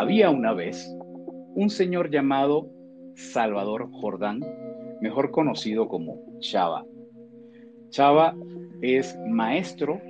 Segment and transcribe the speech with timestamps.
[0.00, 0.90] había una vez
[1.54, 2.70] un señor llamado
[3.16, 4.40] Salvador Jordán,
[5.02, 6.86] mejor conocido como Chava.
[7.90, 8.34] Chava
[8.80, 10.00] es maestro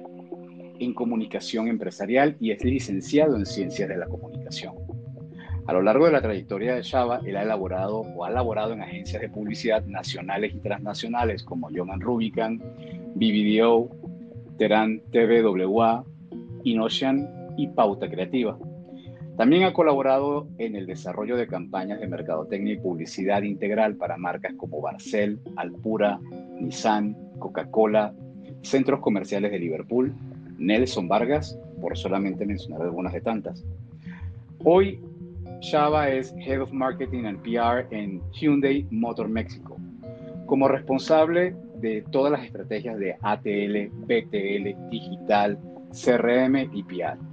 [0.78, 4.74] en comunicación empresarial y es licenciado en ciencias de la comunicación.
[5.66, 8.82] A lo largo de la trayectoria de Chava, él ha elaborado o ha elaborado en
[8.82, 12.58] agencias de publicidad nacionales y transnacionales como Joman Rubicon,
[13.16, 13.90] BBDO,
[14.56, 16.04] Terán TVWA,
[16.62, 18.56] Inocean y Pauta Creativa.
[19.36, 24.54] También ha colaborado en el desarrollo de campañas de mercadotecnia y publicidad integral para marcas
[24.54, 26.20] como Barcel, Alpura,
[26.60, 28.12] Nissan, Coca-Cola,
[28.62, 30.14] centros comerciales de Liverpool,
[30.58, 33.64] Nelson Vargas, por solamente mencionar algunas de tantas.
[34.64, 35.00] Hoy,
[35.60, 39.76] Chava es Head of Marketing and PR en Hyundai Motor México,
[40.46, 45.58] como responsable de todas las estrategias de ATL, BTL, digital,
[45.92, 47.29] CRM y PR.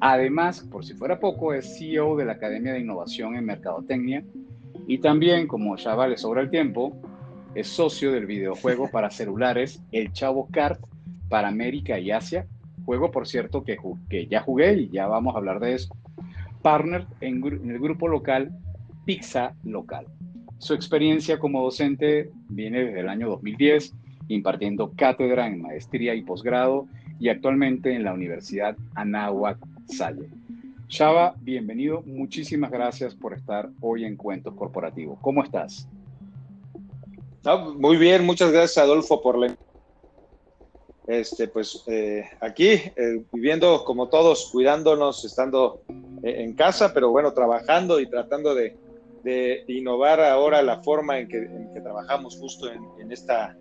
[0.00, 4.24] Además, por si fuera poco, es CEO de la Academia de Innovación en Mercadotecnia
[4.86, 6.96] y también, como ya vale sobra el tiempo,
[7.54, 10.80] es socio del videojuego para celulares El Chavo Kart
[11.28, 12.46] para América y Asia.
[12.84, 15.96] Juego, por cierto, que, que ya jugué y ya vamos a hablar de eso.
[16.62, 18.56] Partner en, en el grupo local
[19.04, 20.06] Pizza Local.
[20.58, 23.94] Su experiencia como docente viene desde el año 2010,
[24.28, 26.86] impartiendo cátedra en maestría y posgrado
[27.18, 29.58] y actualmente en la Universidad Anáhuac
[29.88, 30.28] Salle.
[30.88, 32.02] Chava, bienvenido.
[32.02, 35.18] Muchísimas gracias por estar hoy en Cuentos Corporativos.
[35.20, 35.88] ¿Cómo estás?
[37.76, 39.56] muy bien, muchas gracias Adolfo por la...
[41.06, 45.82] Este, pues eh, aquí eh, viviendo como todos, cuidándonos, estando
[46.24, 48.76] eh, en casa, pero bueno, trabajando y tratando de,
[49.68, 51.48] innovar ahora la forma en que,
[51.80, 53.56] trabajamos justo en, esta,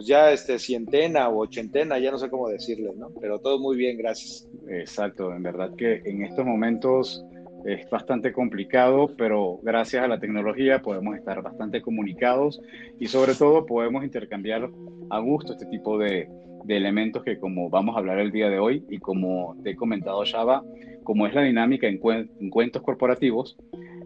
[0.00, 3.10] pues ya este cientena o ochentena, ya no sé cómo decirle, ¿no?
[3.20, 4.48] Pero todo muy bien, gracias.
[4.66, 7.22] Exacto, en verdad que en estos momentos
[7.66, 12.62] es bastante complicado, pero gracias a la tecnología podemos estar bastante comunicados
[12.98, 14.70] y sobre todo podemos intercambiar
[15.10, 16.30] a gusto este tipo de,
[16.66, 20.22] elementos que como vamos a hablar el día de hoy y como te he comentado
[20.24, 20.64] Java,
[21.04, 22.00] como es la dinámica en,
[22.40, 23.58] en cuentos corporativos,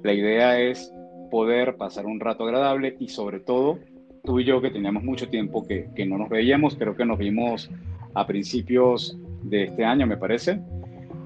[0.03, 0.93] la idea es
[1.31, 3.79] poder pasar un rato agradable y sobre todo
[4.25, 7.19] tú y yo que teníamos mucho tiempo que, que no nos veíamos, creo que nos
[7.19, 7.71] vimos
[8.15, 10.61] a principios de este año me parece,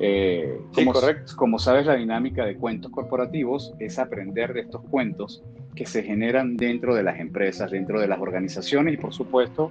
[0.01, 1.33] eh, como, correcto.
[1.37, 5.43] como sabes, la dinámica de cuentos corporativos es aprender de estos cuentos
[5.75, 9.71] que se generan dentro de las empresas, dentro de las organizaciones y, por supuesto,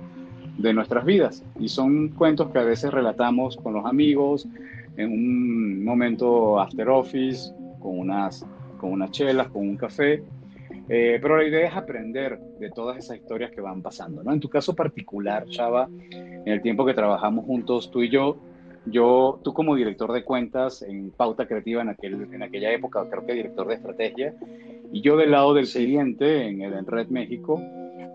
[0.58, 1.44] de nuestras vidas.
[1.60, 4.48] Y son cuentos que a veces relatamos con los amigos
[4.98, 8.46] en un momento after office, con unas,
[8.80, 10.24] con unas chelas, con un café.
[10.90, 14.24] Eh, pero la idea es aprender de todas esas historias que van pasando.
[14.24, 14.32] ¿no?
[14.32, 18.38] En tu caso particular, Chava, en el tiempo que trabajamos juntos, tú y yo,
[18.86, 23.26] yo, tú como director de cuentas en Pauta Creativa en, aquel, en aquella época, creo
[23.26, 24.34] que director de estrategia,
[24.92, 27.62] y yo del lado del cliente en el Red México,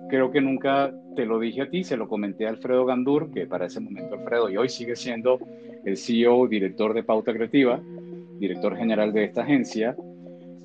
[0.09, 3.47] creo que nunca te lo dije a ti, se lo comenté a Alfredo Gandur, que
[3.47, 5.39] para ese momento Alfredo y hoy sigue siendo
[5.85, 7.81] el CEO, director de Pauta Creativa,
[8.39, 9.95] director general de esta agencia,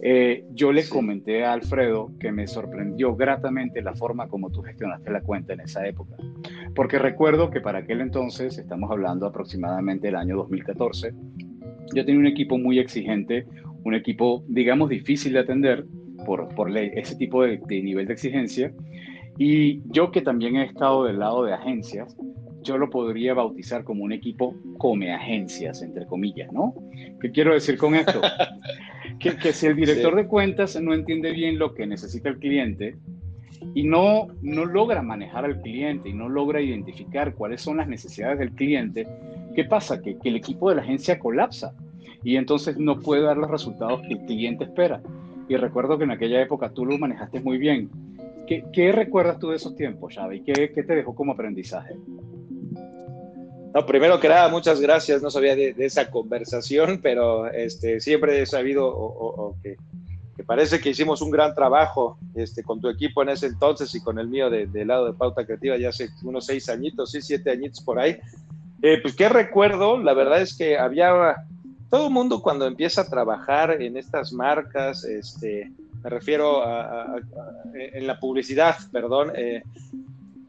[0.01, 5.09] eh, yo le comenté a Alfredo que me sorprendió gratamente la forma como tú gestionaste
[5.11, 6.15] la cuenta en esa época.
[6.75, 11.13] Porque recuerdo que para aquel entonces, estamos hablando aproximadamente del año 2014,
[11.93, 13.47] yo tenía un equipo muy exigente,
[13.83, 15.85] un equipo, digamos, difícil de atender
[16.25, 18.71] por, por ese tipo de, de nivel de exigencia.
[19.39, 22.15] Y yo que también he estado del lado de agencias,
[22.61, 26.75] yo lo podría bautizar como un equipo come agencias, entre comillas, ¿no?
[27.21, 28.21] ¿Qué quiero decir con esto?
[29.19, 32.97] que, si el director de cuentas no entiende bien lo que necesita el cliente
[33.73, 38.39] y no, no logra manejar al cliente y no logra identificar cuáles son las necesidades
[38.39, 39.07] del cliente,
[39.55, 40.01] ¿qué pasa?
[40.01, 41.73] Que, el equipo de la agencia colapsa
[42.23, 45.01] y entonces no puede dar los resultados que el cliente espera.
[45.49, 47.89] Y recuerdo que en aquella época tú lo manejaste muy bien.
[48.47, 50.41] ¿Qué, recuerdas tú de esos tiempos, Xavi?
[50.41, 51.95] ¿Qué, ¿Qué te dejó como aprendizaje?
[53.77, 55.21] No, primero que nada, muchas gracias.
[55.21, 59.77] No sabía de, esa conversación, pero este, siempre he sabido que,
[60.47, 64.17] parece que hicimos un gran trabajo este, con tu equipo en ese entonces y con
[64.17, 67.51] el mío del de lado de Pauta Creativa ya hace unos seis añitos, sí, siete
[67.51, 68.17] añitos por ahí.
[68.81, 71.35] Eh, pues qué recuerdo, la verdad es que había
[71.91, 75.71] todo el mundo cuando empieza a trabajar en estas marcas, este,
[76.03, 77.17] me refiero a,
[77.75, 79.61] en la publicidad, perdón, eh,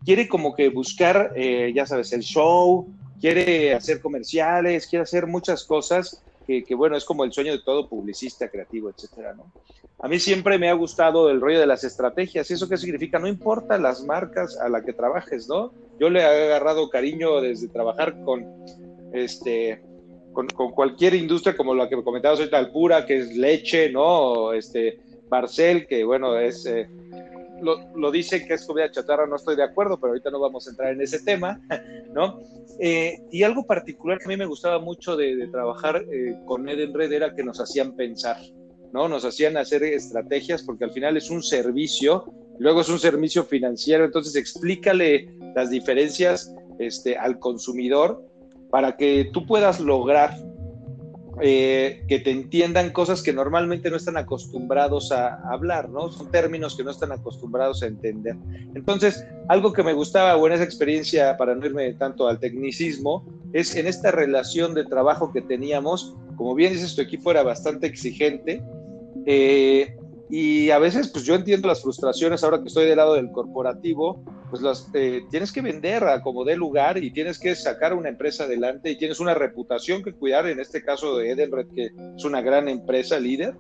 [0.03, 2.89] quiere como que buscar, eh, ya sabes, el show,
[3.21, 7.89] quiere hacer comerciales, quiere hacer muchas cosas que, bueno, es como el sueño de todo
[7.91, 9.53] publicista creativo, etcétera, ¿no?
[10.01, 12.51] A mí siempre me ha gustado el rollo de las estrategias.
[12.51, 13.19] ¿Y eso qué significa?
[13.19, 15.73] No importa las marcas a las que trabajes, ¿no?
[16.01, 18.47] Yo le he agarrado cariño desde trabajar con,
[19.13, 19.83] este,
[20.33, 24.55] con, cualquier industria como la que comentabas ahorita, Alpura, que es leche, ¿no?
[24.55, 26.65] Este, Barcel, que bueno, es...
[26.65, 26.89] Eh,
[27.63, 30.71] lo, dice que es comida chatarra, no estoy de acuerdo, pero ahorita no vamos a
[30.71, 31.61] entrar en ese tema,
[32.15, 32.41] ¿no?
[32.81, 36.95] Eh, y algo particular que a mí me gustaba mucho de, trabajar eh, con Eden
[36.95, 38.37] Red era que nos hacían pensar,
[38.93, 39.09] ¿no?
[39.09, 44.05] Nos hacían hacer estrategias porque al final es un servicio, luego es un servicio financiero,
[44.05, 48.25] entonces explícale las diferencias este, al consumidor
[48.71, 50.37] para que tú puedas lograr
[51.41, 56.11] eh, que te entiendan cosas que normalmente no están acostumbrados a, hablar, ¿no?
[56.11, 58.37] Son términos que no están acostumbrados a entender.
[58.75, 63.25] Entonces, algo que me gustaba o en esa experiencia, para no irme tanto al tecnicismo,
[63.53, 67.87] es en esta relación de trabajo que teníamos, como bien dices, tu equipo era bastante
[67.87, 68.63] exigente,
[69.27, 69.97] eh,
[70.31, 74.23] y a veces, pues yo entiendo las frustraciones ahora que estoy del lado del corporativo,
[74.51, 78.45] pues eh, tienes que vender a como dé lugar y tienes que sacar una empresa
[78.45, 82.43] adelante y tienes una reputación que cuidar, en este caso de Edenred, que es una
[82.43, 83.55] gran empresa líder.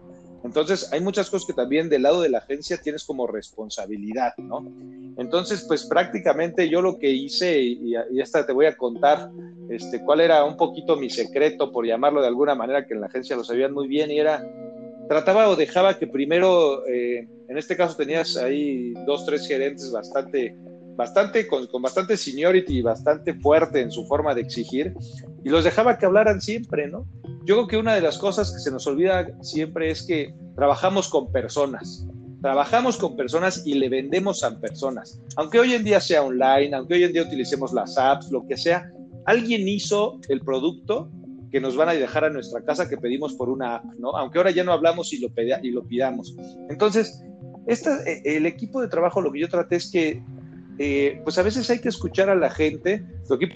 [0.45, 4.65] Entonces, hay muchas cosas que también del lado de la agencia tienes como responsabilidad, ¿no?
[5.17, 9.31] Entonces, pues prácticamente yo lo que hice, y, y esta te voy a contar,
[9.69, 13.09] este, cuál era un poquito mi secreto, por llamarlo de alguna manera, que en la
[13.09, 14.45] agencia lo sabían muy bien, y era
[15.09, 20.55] trataba o dejaba que primero, eh, en este caso tenías ahí dos, tres gerentes bastante,
[20.97, 24.95] bastante, con, bastante seniority, bastante fuerte en su forma de exigir,
[25.45, 27.07] y los dejaba que hablaran siempre, ¿no?
[27.45, 31.09] Yo creo que una de las cosas que se nos olvida siempre es que trabajamos
[31.09, 32.07] con personas.
[32.43, 35.21] Trabajamos con personas y le vendemos a personas.
[35.37, 38.57] Aunque hoy en día sea online, aunque hoy en día utilicemos las apps, lo que
[38.57, 38.89] sea,
[39.27, 41.11] alguien hizo el producto
[41.51, 44.11] que nos van a dejar a nuestra casa que pedimos por una app, ¿no?
[44.17, 45.29] Aunque ahora ya no hablamos y lo,
[45.63, 46.37] y lo pidamos.
[46.69, 47.23] Entonces,
[47.67, 50.23] esta, eh, el equipo de trabajo, lo que yo traté es que,
[50.79, 53.55] eh, pues a veces hay que escuchar a la gente, lo equipo,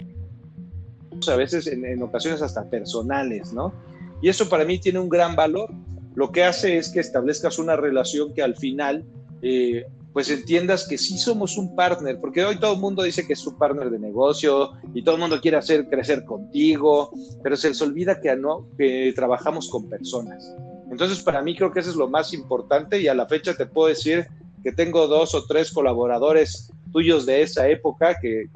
[1.27, 3.73] a veces en, ocasiones hasta personales, ¿no?
[4.21, 5.69] Y eso para mí tiene un gran valor.
[6.15, 9.05] Lo que hace es que establezcas una relación que al final
[9.41, 13.33] eh, pues entiendas que sí somos un partner, porque hoy todo el mundo dice que
[13.33, 17.11] es su partner de negocio y todo el mundo quiere hacer crecer contigo,
[17.41, 20.55] pero se les olvida que, trabajamos con personas.
[20.91, 23.65] Entonces, para mí creo que eso es lo más importante y a la fecha te
[23.65, 24.27] puedo decir
[24.63, 28.47] que tengo dos o tres colaboradores tuyos de esa época que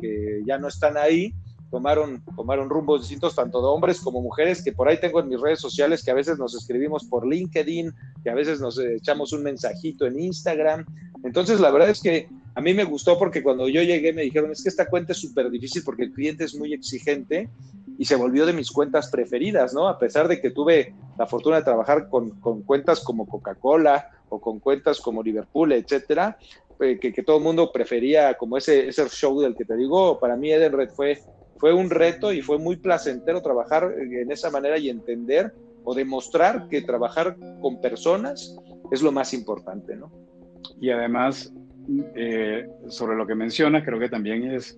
[0.45, 1.33] ya no están ahí,
[1.69, 5.39] tomaron, tomaron rumbos distintos, tanto de hombres como mujeres, que por ahí tengo en mis
[5.39, 7.93] redes sociales, que a veces nos escribimos por LinkedIn,
[8.23, 10.85] que a veces nos echamos un mensajito en Instagram.
[11.23, 14.51] Entonces, la verdad es que a mí me gustó porque cuando yo llegué me dijeron,
[14.51, 17.49] es que esta cuenta es súper difícil porque el cliente es muy exigente
[17.97, 19.87] y se volvió de mis cuentas preferidas, ¿no?
[19.87, 24.39] A pesar de que tuve la fortuna de trabajar con, con cuentas como Coca-Cola o
[24.39, 26.37] con cuentas como Liverpool, etcétera,
[26.79, 30.19] eh, que, que, todo el mundo prefería como ese, ese show del que te digo,
[30.19, 31.19] para mí Edenred fue
[31.59, 36.67] fue un reto y fue muy placentero trabajar en esa manera y entender o demostrar
[36.67, 38.57] que trabajar con personas
[38.91, 40.11] es lo más importante, ¿no?
[40.79, 41.53] Y además,
[42.15, 44.77] eh, sobre lo que mencionas, creo que también es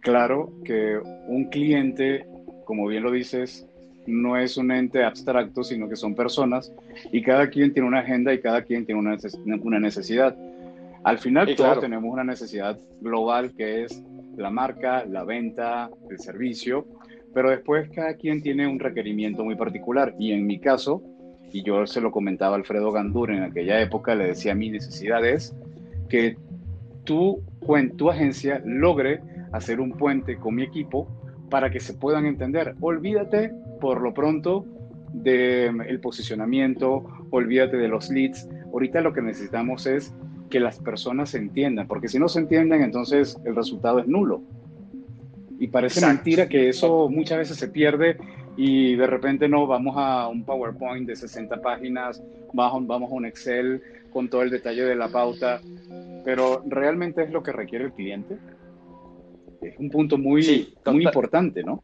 [0.00, 2.26] claro que un cliente,
[2.64, 3.66] como bien lo dices,
[4.06, 6.72] no es un ente abstracto, sino que son personas
[7.12, 10.36] y cada quien tiene una agenda y cada quien tiene una, necesidad.
[11.02, 14.02] Al final todos tenemos una necesidad global que es
[14.36, 16.86] la marca, la venta, el servicio,
[17.34, 21.02] pero después cada quien tiene un requerimiento muy particular y en mi caso,
[21.52, 25.54] y yo se lo comentaba Alfredo Gandur en aquella época, le decía mi necesidad es
[26.08, 26.36] que
[27.04, 27.42] tú,
[27.96, 29.20] tu agencia logre
[29.52, 31.08] hacer un puente con mi equipo
[31.50, 32.74] para que se puedan entender.
[32.80, 34.64] Olvídate por lo pronto
[35.12, 38.48] del el posicionamiento, olvídate de los leads.
[38.72, 40.14] Ahorita lo que necesitamos es
[40.50, 44.42] que las personas se entiendan, porque si no se entienden, entonces el resultado es nulo.
[45.58, 48.18] Y parece mentira que eso muchas veces se pierde
[48.56, 52.22] y de repente no, vamos a un PowerPoint de 60 páginas,
[52.52, 55.60] vamos, vamos a un Excel con todo el detalle de la pauta,
[56.24, 58.36] pero realmente es lo que requiere el cliente.
[59.60, 61.82] Es un punto muy, muy importante, ¿no?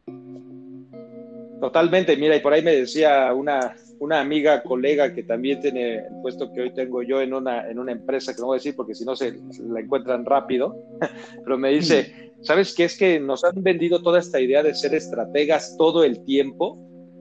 [1.59, 6.21] Totalmente, mira, y por ahí me decía una, una amiga, colega que también tiene el
[6.21, 8.75] puesto que hoy tengo yo en una, en una empresa, que no voy a decir
[8.75, 9.33] porque si no se,
[9.65, 10.75] la encuentran rápido,
[11.43, 12.83] pero me dice, ¿sabes qué?
[12.83, 16.77] Es que nos han vendido toda esta idea de ser estrategas todo el tiempo,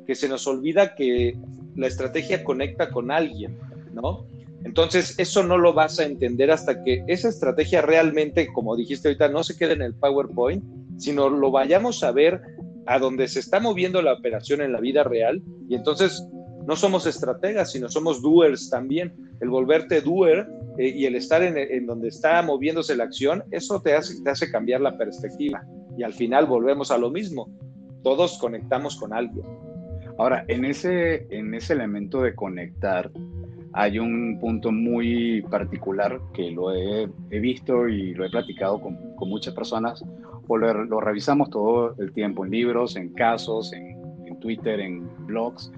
[0.07, 1.39] que se nos olvida que
[1.77, 3.57] la estrategia conecta con alguien,
[3.93, 4.27] ¿no?
[4.65, 9.29] Entonces, eso no lo vas a entender hasta que esa estrategia realmente, como dijiste ahorita,
[9.29, 10.65] no se quede en el PowerPoint,
[10.99, 12.41] sino lo vayamos a ver
[12.87, 16.27] a donde se está moviendo la operación en la vida real y entonces
[16.67, 19.13] no somos estrategas, sino somos doers también.
[19.41, 23.95] El volverte doer eh, y el estar en, donde está moviéndose la acción, eso te
[23.95, 25.65] hace, te hace cambiar la perspectiva.
[25.97, 27.49] Y al final volvemos a lo mismo.
[28.03, 29.47] Todos conectamos con alguien.
[30.19, 33.11] Ahora, en ese, en ese elemento de conectar,
[33.75, 37.09] hay un punto muy particular que lo he,
[37.41, 40.05] visto y lo he platicado con, muchas personas,
[40.49, 44.01] o lo, revisamos todo el tiempo en libros, en casos, en,
[44.41, 45.71] Twitter, en blogs,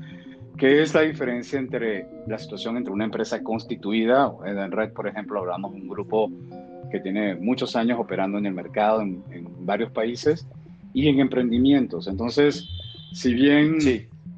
[0.56, 5.40] que es la diferencia entre la situación entre una empresa constituida, en Red, por ejemplo,
[5.40, 6.30] hablamos de un grupo
[6.90, 9.22] que tiene muchos años operando en el mercado en,
[9.60, 10.46] varios países,
[10.92, 12.06] y en emprendimientos.
[12.06, 12.68] Entonces,
[13.12, 13.78] si bien,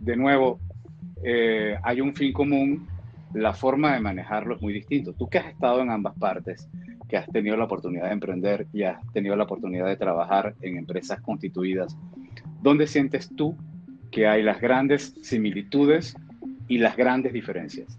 [0.00, 0.58] de nuevo,
[1.22, 2.88] eh, hay un fin común,
[3.34, 5.12] la forma de manejarlo es muy distinto.
[5.12, 6.66] Tú que has estado en ambas partes,
[7.08, 10.78] que has tenido la oportunidad de emprender y has tenido la oportunidad de trabajar en
[10.78, 11.94] empresas constituidas,
[12.62, 13.54] ¿dónde sientes tú
[14.16, 16.16] que hay las grandes similitudes
[16.68, 17.98] y las grandes diferencias?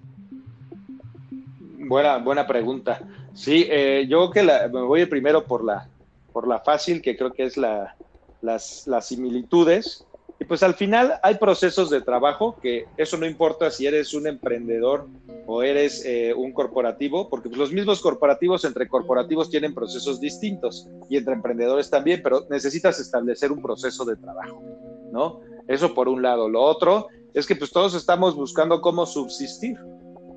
[1.77, 3.01] Buena, buena pregunta.
[3.35, 5.87] Sí, eh, yo que me voy primero por la,
[6.33, 7.95] por la fácil, que creo que es la,
[8.41, 10.07] las, las similitudes.
[10.39, 14.25] Y pues al final hay procesos de trabajo que eso no importa si eres un
[14.25, 15.07] emprendedor
[15.45, 20.87] o eres eh, un corporativo, porque pues, los mismos corporativos entre corporativos tienen procesos distintos
[21.11, 24.63] y entre emprendedores también, pero necesitas establecer un proceso de trabajo,
[25.11, 25.41] ¿no?
[25.67, 26.49] Eso por un lado.
[26.49, 29.77] Lo otro es que pues todos estamos buscando cómo subsistir.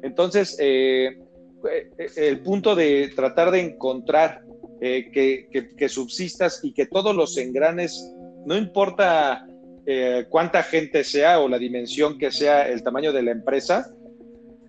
[0.03, 1.19] Entonces, eh,
[1.71, 4.43] eh, el punto de tratar de encontrar
[4.81, 8.15] que, que subsistas y que todos los engranes,
[8.47, 9.47] no importa
[9.87, 13.93] eh, cuánta gente sea o la dimensión que sea el tamaño de la empresa,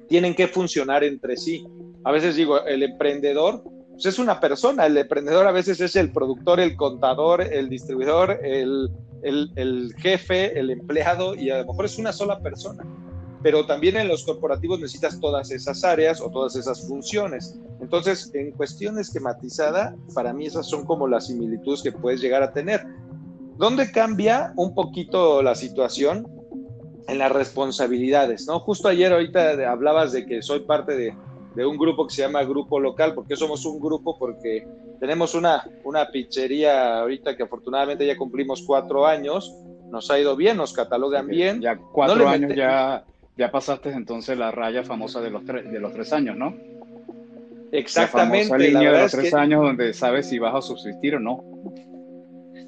[0.08, 1.64] tienen que funcionar entre sí.
[2.04, 6.12] A veces digo, el emprendedor pues es una persona, el emprendedor a veces es el
[6.12, 8.90] productor, el contador, el distribuidor, el,
[9.22, 12.84] el jefe, el empleado y a lo mejor es una sola persona.
[13.44, 17.60] Pero también en los corporativos necesitas todas esas áreas o todas esas funciones.
[17.80, 22.54] Entonces, en cuestión esquematizada, para mí esas son como las similitudes que puedes llegar a
[22.54, 22.86] tener.
[23.58, 26.28] ¿Dónde cambia un poquito la situación?
[27.08, 28.60] En las responsabilidades, ¿no?
[28.60, 31.14] Justo ayer ahorita hablabas de que soy parte de,
[31.56, 33.14] un grupo que se llama Grupo Local.
[33.14, 34.18] ¿Por qué somos un grupo?
[34.18, 34.68] Porque
[35.00, 39.56] tenemos una, una pizzería ahorita que afortunadamente ya cumplimos cuatro años,
[39.90, 41.62] nos ha ido bien, nos catalogan bien.
[41.62, 43.04] Ya cuatro años ya,
[43.38, 46.56] ya pasaste entonces la raya famosa de los, tres, de los tres años, ¿no?
[47.72, 48.46] Exactamente.
[48.46, 51.44] La famosa línea de los tres años donde sabes si vas a subsistir o no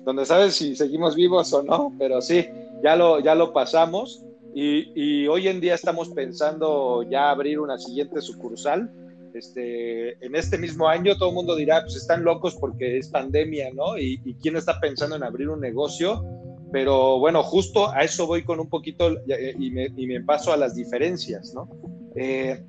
[0.04, 2.46] donde sabes si seguimos vivos o no, pero sí,
[2.84, 4.24] ya lo, ya lo pasamos
[4.56, 8.92] y, hoy en día estamos pensando ya abrir una siguiente sucursal.
[9.34, 13.72] Este, en este mismo año todo el mundo dirá, pues están locos porque es pandemia,
[13.74, 13.98] ¿no?
[13.98, 16.24] Y, quién está pensando en abrir un negocio,
[16.72, 19.12] pero bueno, justo a eso voy con un poquito
[19.60, 21.70] y me, y me paso a las diferencias, ¿no?
[22.16, 22.64] Eh,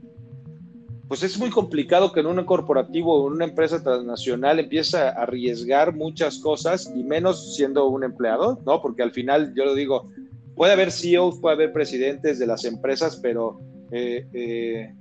[1.06, 5.10] pues es muy complicado que en un corporativo o en una empresa transnacional empiece a
[5.10, 8.80] arriesgar muchas cosas y menos siendo un empleado, ¿no?
[8.80, 10.08] Porque al final, yo lo digo,
[10.54, 14.94] puede haber CEOs, puede haber presidentes de las empresas, pero eh, eh,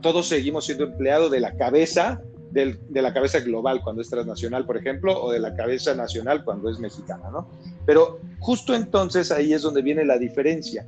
[0.00, 4.76] todos seguimos siendo empleados de la cabeza, de la cabeza global cuando es transnacional, por
[4.76, 7.48] ejemplo, o de la cabeza nacional cuando es mexicana, ¿no?
[7.86, 10.86] Pero justo entonces ahí es donde viene la diferencia.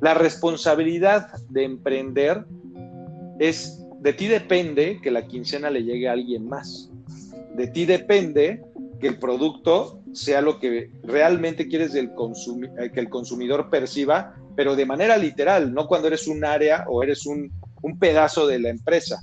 [0.00, 2.44] La responsabilidad de emprender
[3.38, 6.90] es de ti depende que la quincena le llegue a alguien más.
[7.56, 8.62] De ti depende
[9.00, 12.10] que el producto sea lo que realmente quieres del
[12.80, 17.02] eh, que el consumidor perciba, pero de manera literal, no cuando eres un área o
[17.02, 17.52] eres un,
[17.82, 19.20] un pedazo de la empresa.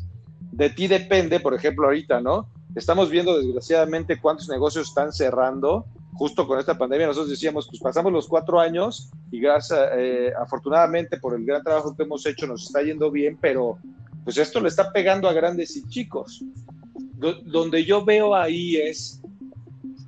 [0.51, 2.49] De ti depende, por ejemplo, ahorita, ¿no?
[2.75, 7.07] Estamos viendo desgraciadamente cuántos negocios están cerrando justo con esta pandemia.
[7.07, 11.95] Nosotros decíamos, pues pasamos los cuatro años y gracias, eh, afortunadamente por el gran trabajo
[11.95, 13.77] que hemos hecho nos está yendo bien, pero
[14.23, 16.43] pues esto le está pegando a grandes y chicos.
[17.45, 19.21] donde yo veo ahí es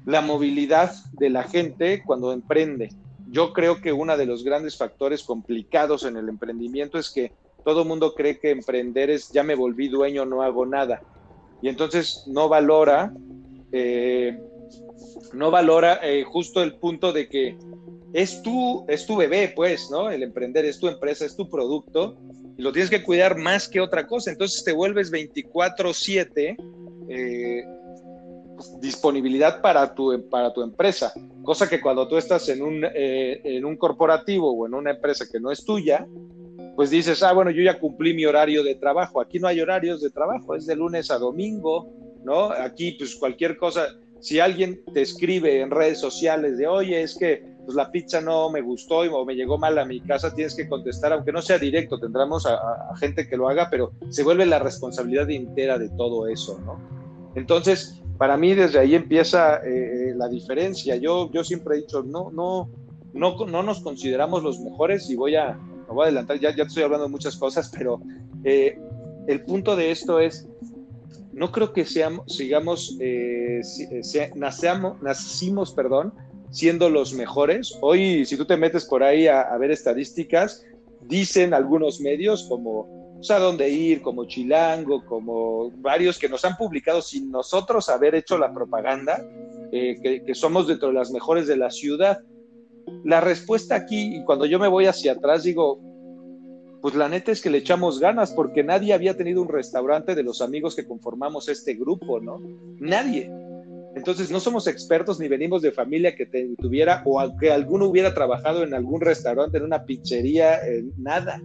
[0.08, 2.90] la movilidad de la gente cuando emprende.
[3.30, 7.34] Yo creo que uno de los grandes factores complicados en el emprendimiento es que
[7.66, 11.02] todo mundo cree que emprender es ya me volví dueño, no hago nada.
[11.62, 13.14] Y entonces no valora,
[13.74, 14.40] eh,
[15.34, 17.58] no valora eh, justo el punto de que
[18.14, 20.10] es tu, es tu bebé, pues, ¿no?
[20.10, 22.16] El emprender es tu empresa, es tu producto
[22.58, 24.32] y lo tienes que cuidar más que otra cosa.
[24.32, 26.56] Entonces te vuelves 24/7
[27.10, 27.64] eh,
[28.80, 33.66] disponibilidad para tu, para tu empresa, cosa que cuando tú estás en un, eh, en
[33.66, 36.08] un corporativo o en una empresa que no es tuya,
[36.76, 39.20] pues dices, ah, bueno, yo ya cumplí mi horario de trabajo.
[39.20, 41.90] Aquí no hay horarios de trabajo, es de lunes a domingo,
[42.24, 42.52] ¿no?
[42.52, 47.58] Aquí, pues cualquier cosa, si alguien te escribe en redes sociales de, oye, es que
[47.66, 50.70] pues la pizza no me gustó o me llegó mal a mi casa, tienes que
[50.70, 52.60] contestar, aunque no sea directo, tendremos a,
[52.98, 56.80] gente que lo haga, pero se vuelve la responsabilidad entera de todo eso, ¿no?
[57.36, 60.96] Entonces, para mí desde ahí empieza eh, la diferencia.
[60.96, 62.70] Yo, yo siempre he dicho, no, no,
[63.14, 66.84] no, no nos consideramos los mejores y voy a, voy a adelantar, ya, ya estoy
[66.84, 68.02] hablando de muchas cosas, pero
[68.44, 68.80] eh,
[69.28, 70.48] el punto de esto es,
[71.34, 76.14] no creo que seamos, sigamos, eh, eh nacimos, perdón,
[76.50, 77.78] siendo los mejores.
[77.82, 80.66] Hoy, si tú te metes por ahí a, ver estadísticas,
[81.02, 86.56] dicen algunos medios como pues, a dónde ir, como Chilango, como varios que nos han
[86.56, 89.24] publicado sin nosotros haber hecho la propaganda,
[89.72, 92.22] eh, que, que, somos dentro de las mejores de la ciudad.
[93.04, 95.82] La respuesta aquí, y cuando yo me voy hacia atrás, digo,
[96.82, 100.24] pues la neta es que le echamos ganas porque nadie había tenido un restaurante de
[100.24, 102.40] los amigos que conformamos este grupo, ¿no?
[102.80, 103.32] Nadie.
[103.96, 106.28] Entonces no somos expertos ni venimos de familia que
[106.60, 110.60] tuviera o que alguno hubiera trabajado en algún restaurante, en una pizzería,
[110.98, 111.42] nada.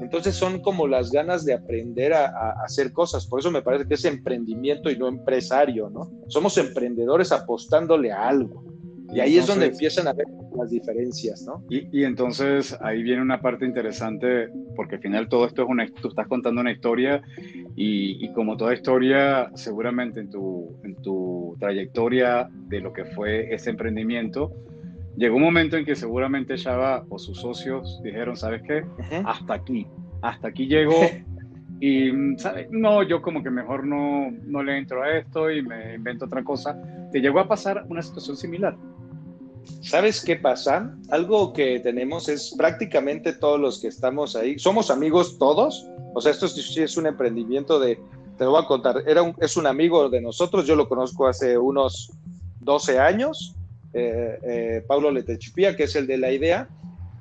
[0.00, 3.26] Entonces son como las ganas de aprender a, a, hacer cosas.
[3.26, 6.10] Por eso me parece que es emprendimiento y no empresario, ¿no?
[6.28, 8.64] Somos emprendedores apostándole a algo.
[9.12, 10.26] Y ahí es donde empiezan a ver
[10.56, 11.64] las diferencias, ¿no?
[11.68, 16.08] Y, entonces ahí viene una parte interesante, porque al final todo esto es una, tú
[16.08, 17.22] estás contando una historia
[17.74, 23.70] y, como toda historia, seguramente en tu, en tu trayectoria de lo que fue ese
[23.70, 24.52] emprendimiento,
[25.20, 28.84] llegó un momento en que seguramente Shaba o sus socios dijeron, ¿sabes qué?
[29.26, 29.86] Hasta aquí,
[30.22, 30.98] hasta aquí llegó.
[31.80, 32.68] y, ¿sabes?
[32.70, 36.42] No, yo como que mejor no, no le entro a esto y me invento otra
[36.42, 36.80] cosa.
[37.12, 38.76] ¿Te llegó a pasar una situación similar?
[39.82, 40.96] ¿Sabes qué pasa?
[41.10, 46.32] Algo que tenemos es prácticamente todos los que estamos ahí, somos amigos todos, o sea,
[46.32, 48.00] esto sí es un emprendimiento de,
[48.38, 51.28] te lo voy a contar, Era un, es un amigo de nosotros, yo lo conozco
[51.28, 52.10] hace unos
[52.60, 53.54] 12 años,
[53.92, 56.68] eh, eh, Paulo que es el de la idea,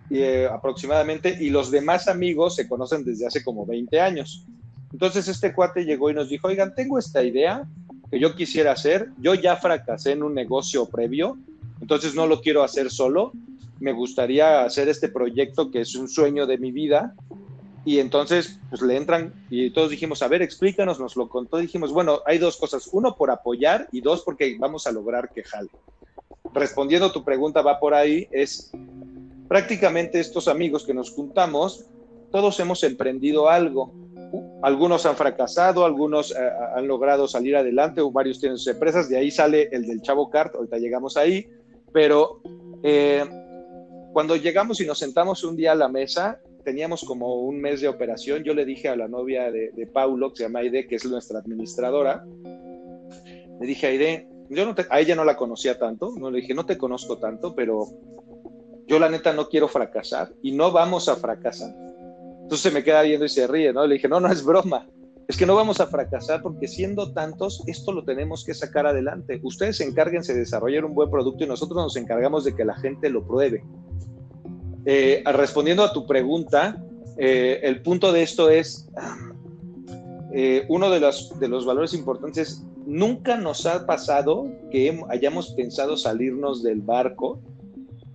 [0.10, 4.46] y, eh, aproximadamente, y los demás amigos se conocen desde hace como 20 años.
[4.92, 7.68] Entonces este cuate llegó y nos dijo, oigan, tengo esta idea
[8.10, 11.38] que yo quisiera hacer, yo ya fracasé en un negocio previo,
[11.80, 13.34] entonces no lo quiero hacer solo,
[13.80, 17.16] me gustaría hacer este proyecto que es un sueño de mi vida.
[17.86, 21.58] Y entonces, pues le entran y todos dijimos, a ver, explícanos, nos lo contó.
[21.58, 22.90] Dijimos, bueno, hay dos cosas.
[22.92, 25.70] Uno, por apoyar y dos, porque vamos a lograr que jale.
[26.54, 28.72] Respondiendo a tu pregunta, va por ahí, es
[29.48, 31.86] prácticamente estos amigos que nos juntamos,
[32.32, 33.94] todos hemos emprendido algo.
[34.62, 36.36] Algunos han fracasado, algunos eh,
[36.76, 39.10] han logrado salir adelante, varios tienen sus empresas.
[39.10, 41.50] De ahí sale el del Chavo Cart, ahorita llegamos ahí
[41.92, 42.42] pero
[42.84, 43.24] eh,
[44.14, 47.88] cuando llegamos y nos sentamos un día a la mesa, teníamos como un mes de
[47.88, 48.44] operación.
[48.44, 51.40] Yo le dije a la novia de, Paulo, que se llama Aide, que es nuestra
[51.40, 52.26] administradora,
[53.60, 56.66] le dije Aide, yo no a ella no la conocía tanto, no le dije, no
[56.66, 57.88] te conozco tanto, pero
[58.88, 61.74] yo la neta no quiero fracasar y no vamos a fracasar.
[62.42, 63.86] Entonces se me queda viendo y se ríe, ¿no?
[63.86, 64.88] Le dije, no, no es broma
[65.30, 69.40] es que no vamos a fracasar porque siendo tantos, esto lo tenemos que sacar adelante.
[69.44, 73.12] Ustedes encárguense de desarrollar un buen producto y nosotros nos encargamos de que la gente
[73.12, 73.64] lo pruebe.
[74.86, 76.84] Eh, respondiendo a tu pregunta,
[77.16, 78.90] eh, el punto de esto es,
[80.34, 85.96] eh, uno de los, de los valores importantes, nunca nos ha pasado que hayamos pensado
[85.96, 87.40] salirnos del barco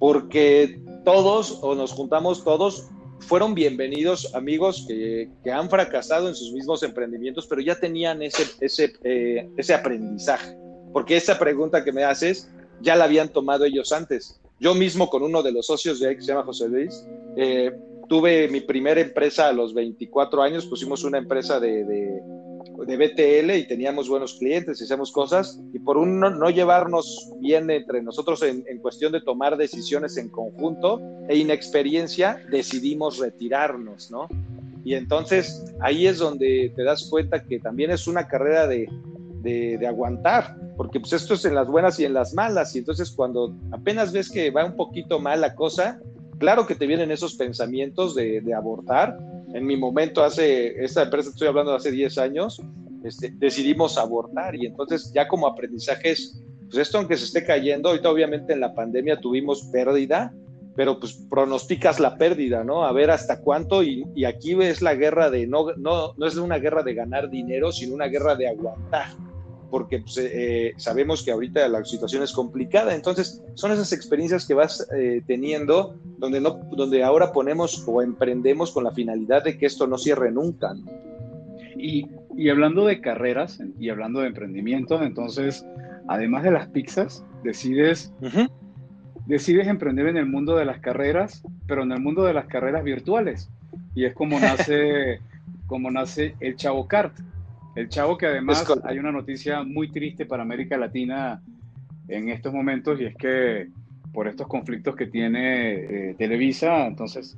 [0.01, 2.89] porque todos o nos juntamos todos
[3.21, 8.93] fueron bienvenidos amigos que, han fracasado en sus mismos emprendimientos, pero ya tenían ese, ese,
[9.05, 10.57] eh, ese aprendizaje.
[10.93, 14.41] Porque esa pregunta que me haces ya la habían tomado ellos antes.
[14.59, 17.07] Yo mismo con uno de los socios de ahí, que se llama José Luis,
[17.37, 17.73] eh,
[18.09, 22.21] tuve mi primera empresa a los 24 años, pusimos una empresa de de
[22.77, 28.43] BTL y teníamos buenos clientes, hacíamos cosas, y por un no, llevarnos bien entre nosotros
[28.43, 34.29] en, cuestión de tomar decisiones en conjunto e inexperiencia, decidimos retirarnos, ¿no?
[34.85, 38.89] Y entonces ahí es donde te das cuenta que también es una carrera de,
[39.41, 43.11] de, aguantar, porque pues esto es en las buenas y en las malas, y entonces
[43.11, 46.01] cuando apenas ves que va un poquito mal la cosa,
[46.39, 49.17] claro que te vienen esos pensamientos de, de abortar,
[49.55, 52.61] en mi momento, hace, esta empresa estoy hablando de hace 10 años,
[53.05, 58.11] este, decidimos abortar y entonces ya como aprendizajes, pues esto aunque se esté cayendo, ahorita
[58.11, 60.35] obviamente en la pandemia tuvimos pérdida,
[60.75, 62.85] pero pues pronosticas la pérdida, ¿no?
[62.85, 66.35] A ver hasta cuánto y, y aquí es la guerra de, no, no, no es
[66.37, 69.07] una guerra de ganar dinero, sino una guerra de aguantar
[69.71, 72.95] porque pues, eh, sabemos que ahorita la situación es complicada.
[72.95, 78.73] Entonces, son esas experiencias que vas eh, teniendo donde, no, donde ahora ponemos o emprendemos
[78.73, 80.75] con la finalidad de que esto no cierre nunca.
[81.77, 85.67] Y, y, hablando de carreras y hablando de emprendimiento, entonces,
[86.09, 88.13] además de las pizzas, decides,
[89.27, 92.85] decides emprender en el mundo de las carreras, pero en el mundo de las carreras
[92.85, 93.51] virtuales.
[93.95, 95.21] Y es como nace,
[95.67, 97.15] como nace el Chavo Kart
[97.75, 101.43] el chavo que además hay una noticia muy triste para América Latina
[102.09, 103.69] en estos momentos y es que
[104.13, 107.37] por estos conflictos que tiene eh, Televisa, entonces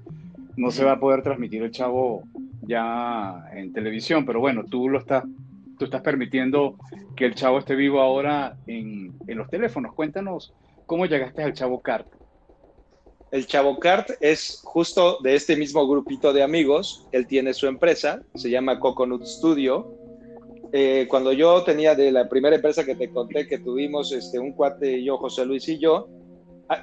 [0.57, 2.23] no se va a poder transmitir el chavo
[2.63, 5.25] ya en televisión, pero bueno, tú lo estás,
[5.79, 6.77] tú estás permitiendo
[7.15, 9.95] que el chavo esté vivo ahora en, en los teléfonos.
[9.95, 10.53] Cuéntanos
[10.85, 12.07] cómo llegaste al chavo Cart.
[13.33, 17.07] El Chavo Cart es justo de este mismo grupito de amigos.
[17.11, 20.06] Él tiene su empresa, se llama Coconut Studio.
[20.73, 24.53] Eh, cuando yo tenía de la primera empresa que te conté que tuvimos este, un
[24.53, 26.09] cuate, yo, José Luis y yo,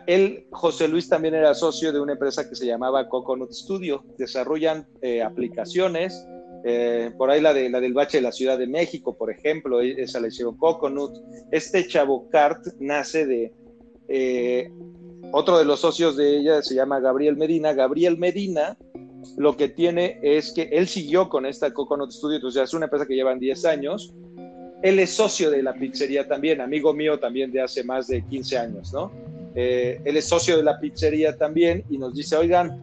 [0.08, 4.04] él, José Luis, también era socio de una empresa que se llamaba Coconut Studio.
[4.18, 6.26] Desarrollan eh, aplicaciones,
[6.64, 9.82] eh, por ahí la, de, la del bache de la Ciudad de México, por ejemplo,
[9.82, 11.18] e, esa la hicieron Coconut.
[11.52, 13.52] Este Chavo Cart nace de
[14.08, 14.72] eh,
[15.34, 17.74] otro de los socios de ella, se llama Gabriel Medina.
[17.74, 18.78] Gabriel Medina
[19.38, 23.06] lo que tiene es que él siguió con esta Coconut Studio, entonces es una empresa
[23.06, 24.14] que llevan 10 años.
[24.82, 28.58] Él es socio de la pizzería también, amigo mío también de hace más de 15
[28.58, 29.12] años, ¿no?
[29.56, 32.82] Eh, él es socio de la pizzería también y nos dice, oigan,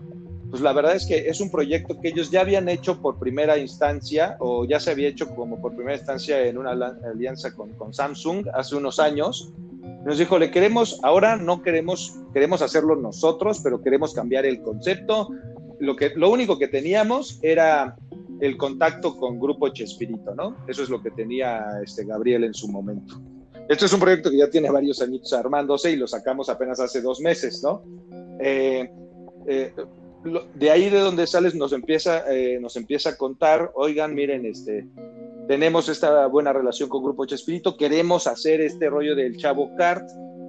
[0.50, 3.57] pues la verdad es que es un proyecto que ellos ya habían hecho por primera
[3.59, 7.92] instancia o ya se había hecho como por primera instancia en una alianza con, con
[7.92, 9.53] Samsung hace unos años.
[10.05, 15.29] Nos dijo, le queremos, ahora no queremos, queremos hacerlo nosotros, pero queremos cambiar el concepto.
[15.81, 17.97] Lo, que, lo único que teníamos era
[18.40, 20.57] el contacto con Grupo Chespirito, ¿no?
[20.66, 23.21] Eso es lo que tenía este Gabriel en su momento.
[23.69, 27.01] Esto es un proyecto que ya tiene varios añitos armándose y lo sacamos apenas hace
[27.01, 27.83] dos meses, ¿no?
[28.40, 28.90] Eh,
[29.47, 29.73] eh,
[30.55, 34.88] de ahí de donde sales nos empieza, eh, nos empieza a contar, oigan, miren, este,
[35.47, 40.09] tenemos esta buena relación con Grupo Chespirito, queremos hacer este rollo del Chavo Kart,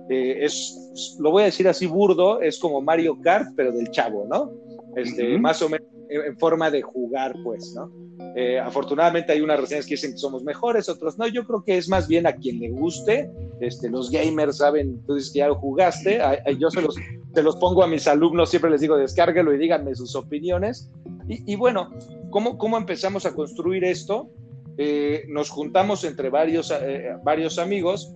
[0.10, 4.52] es, lo voy a decir así burdo, es como Mario Kart, pero del Chavo, ¿no?
[4.96, 7.90] Este, Más o menos en forma de jugar, pues, ¿no?
[8.36, 11.28] Eh, afortunadamente hay unas reseñas que dicen que somos mejores, otros no.
[11.28, 13.30] Yo creo que es más bien a quien le guste.
[13.62, 16.20] Este, los gamers saben, tú dices que ya lo jugaste.
[16.60, 16.96] yo se los,
[17.34, 20.90] se los pongo a mis alumnos, siempre les digo descárguelo y díganme sus opiniones.
[21.28, 21.92] Y, bueno,
[22.30, 24.30] ¿cómo, ¿cómo empezamos a construir esto?
[24.78, 28.14] Eh, nos juntamos entre varios, eh, varios amigos,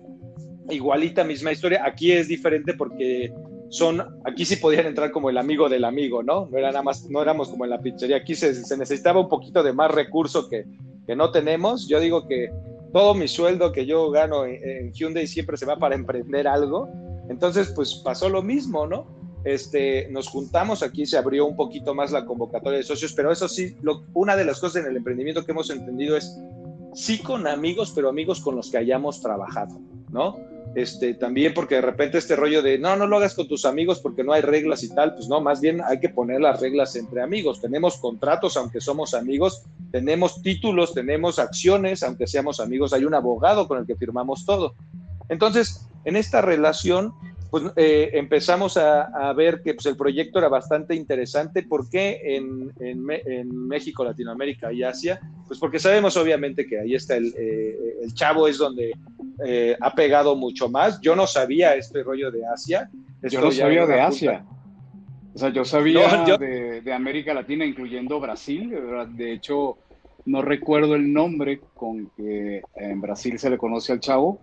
[0.68, 1.82] igualita misma historia.
[1.84, 3.32] Aquí es diferente porque
[3.68, 6.46] son, aquí sí podían entrar como el amigo del amigo, ¿no?
[6.46, 9.62] No, era nada más, no éramos como en la pizzería, aquí se, necesitaba un poquito
[9.62, 10.66] de más recurso que,
[11.06, 11.88] que, no tenemos.
[11.88, 12.50] Yo digo que
[12.92, 16.88] todo mi sueldo que yo gano en, Hyundai siempre se va para emprender algo.
[17.28, 19.06] Entonces, pues pasó lo mismo, ¿no?
[19.44, 23.48] Este, nos juntamos, aquí se abrió un poquito más la convocatoria de socios, pero eso
[23.48, 23.76] sí,
[24.12, 26.36] una de las cosas en el emprendimiento que hemos entendido es
[26.94, 29.78] sí con amigos, pero amigos con los que hayamos trabajado,
[30.10, 30.36] ¿no?
[30.74, 34.00] Este, también porque de repente este rollo de no, no lo hagas con tus amigos
[34.00, 36.96] porque no hay reglas y tal, pues no, más bien hay que poner las reglas
[36.96, 37.62] entre amigos.
[37.62, 43.66] Tenemos contratos aunque somos amigos, tenemos títulos, tenemos acciones aunque seamos amigos, hay un abogado
[43.68, 44.74] con el que firmamos todo.
[45.28, 47.12] Entonces, en esta relación,
[47.50, 51.62] pues eh, empezamos a, ver que pues, el proyecto era bastante interesante.
[51.62, 55.20] ¿Por qué en, en, México, Latinoamérica y Asia?
[55.46, 58.92] Pues porque sabemos obviamente que ahí está el, eh, el chavo, es donde
[59.44, 61.00] eh, ha pegado mucho más.
[61.00, 62.90] Yo no sabía este rollo de Asia.
[63.22, 64.44] yo no sabía de Asia.
[65.34, 68.74] O sea, yo sabía De, América Latina, incluyendo Brasil.
[69.16, 69.76] De hecho,
[70.24, 74.40] no recuerdo el nombre con que en Brasil se le conoce al chavo,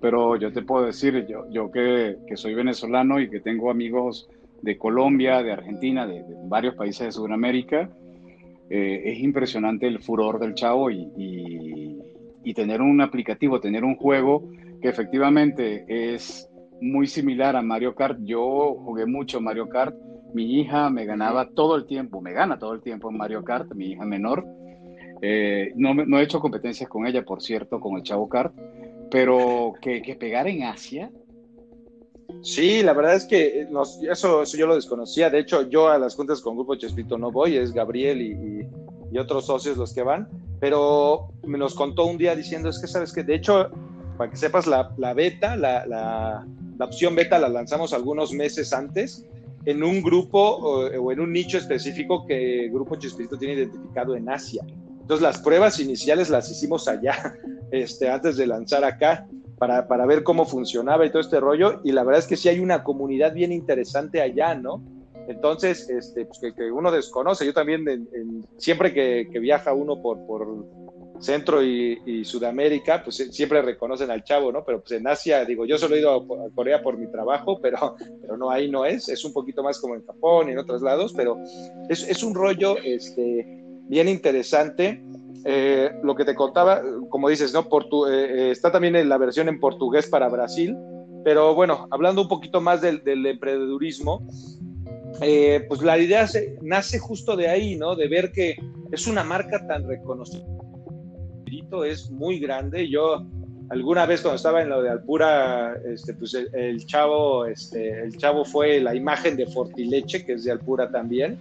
[0.00, 4.28] pero yo te puedo decir, yo, yo que, soy venezolano y que tengo amigos
[4.62, 7.90] de Colombia, de Argentina, de, varios países de Sudamérica,
[8.68, 12.00] eh, es impresionante el furor del chavo y,
[12.46, 14.48] y tener un aplicativo, tener un juego
[14.80, 16.48] que efectivamente es
[16.80, 18.18] muy similar a Mario Kart.
[18.22, 19.96] Yo jugué mucho Mario Kart.
[20.32, 23.72] Mi hija me ganaba todo el tiempo, me gana todo el tiempo en Mario Kart,
[23.74, 24.44] mi hija menor.
[25.22, 28.54] Eh, no, no, he hecho competencias con ella, por cierto, con el Chavo Kart,
[29.10, 31.10] pero que, que pegar en Asia.
[32.42, 33.66] Sí, la verdad es que
[34.10, 35.30] eso, yo lo desconocía.
[35.30, 38.68] De hecho, yo a las cuentas con Grupo Chespito no voy, es Gabriel y,
[39.12, 40.28] y otros socios los que van
[40.60, 43.70] pero me nos contó un día diciendo, es que sabes que, de hecho,
[44.16, 46.46] para que sepas, la, la beta, la, la,
[46.78, 49.24] la, opción beta la lanzamos algunos meses antes
[49.66, 54.64] en un grupo o, en un nicho específico que Grupo Chespirito tiene identificado en Asia.
[55.00, 57.36] Entonces las pruebas iniciales las hicimos allá,
[57.70, 59.26] este, antes de lanzar acá,
[59.58, 61.80] para, para ver cómo funcionaba y todo este rollo.
[61.84, 64.82] Y la verdad es que sí hay una comunidad bien interesante allá, ¿no?
[65.28, 67.44] Entonces, este, pues que, uno desconoce.
[67.44, 68.08] Yo también,
[68.58, 70.66] siempre que, viaja uno por,
[71.18, 74.64] Centro y, Sudamérica, pues siempre reconocen al chavo, ¿no?
[74.64, 77.96] Pero pues en Asia, digo, yo solo he ido a, Corea por mi trabajo, pero,
[78.20, 79.08] pero no, ahí no es.
[79.08, 81.38] Es un poquito más como en Japón y en otros lados, pero
[81.88, 83.46] es, un rollo este,
[83.88, 85.02] bien interesante.
[85.44, 87.60] Eh, lo que te contaba, como dices, ¿no?
[87.60, 90.76] Eh, eh, está también la versión en portugués para Brasil
[91.24, 94.26] Pero bueno, hablando un poquito más del, del emprendedurismo,
[95.20, 96.28] eh, pues la idea
[96.62, 97.94] nace justo de ahí, ¿no?
[97.96, 98.56] De ver que
[98.92, 100.44] es una marca tan reconocida.
[101.84, 102.88] Es muy grande.
[102.88, 103.26] Yo
[103.70, 108.44] alguna vez cuando estaba en lo de Alpura, este, pues el, chavo, este, el chavo
[108.44, 111.38] fue la imagen de Fortileche, que es de Alpura también.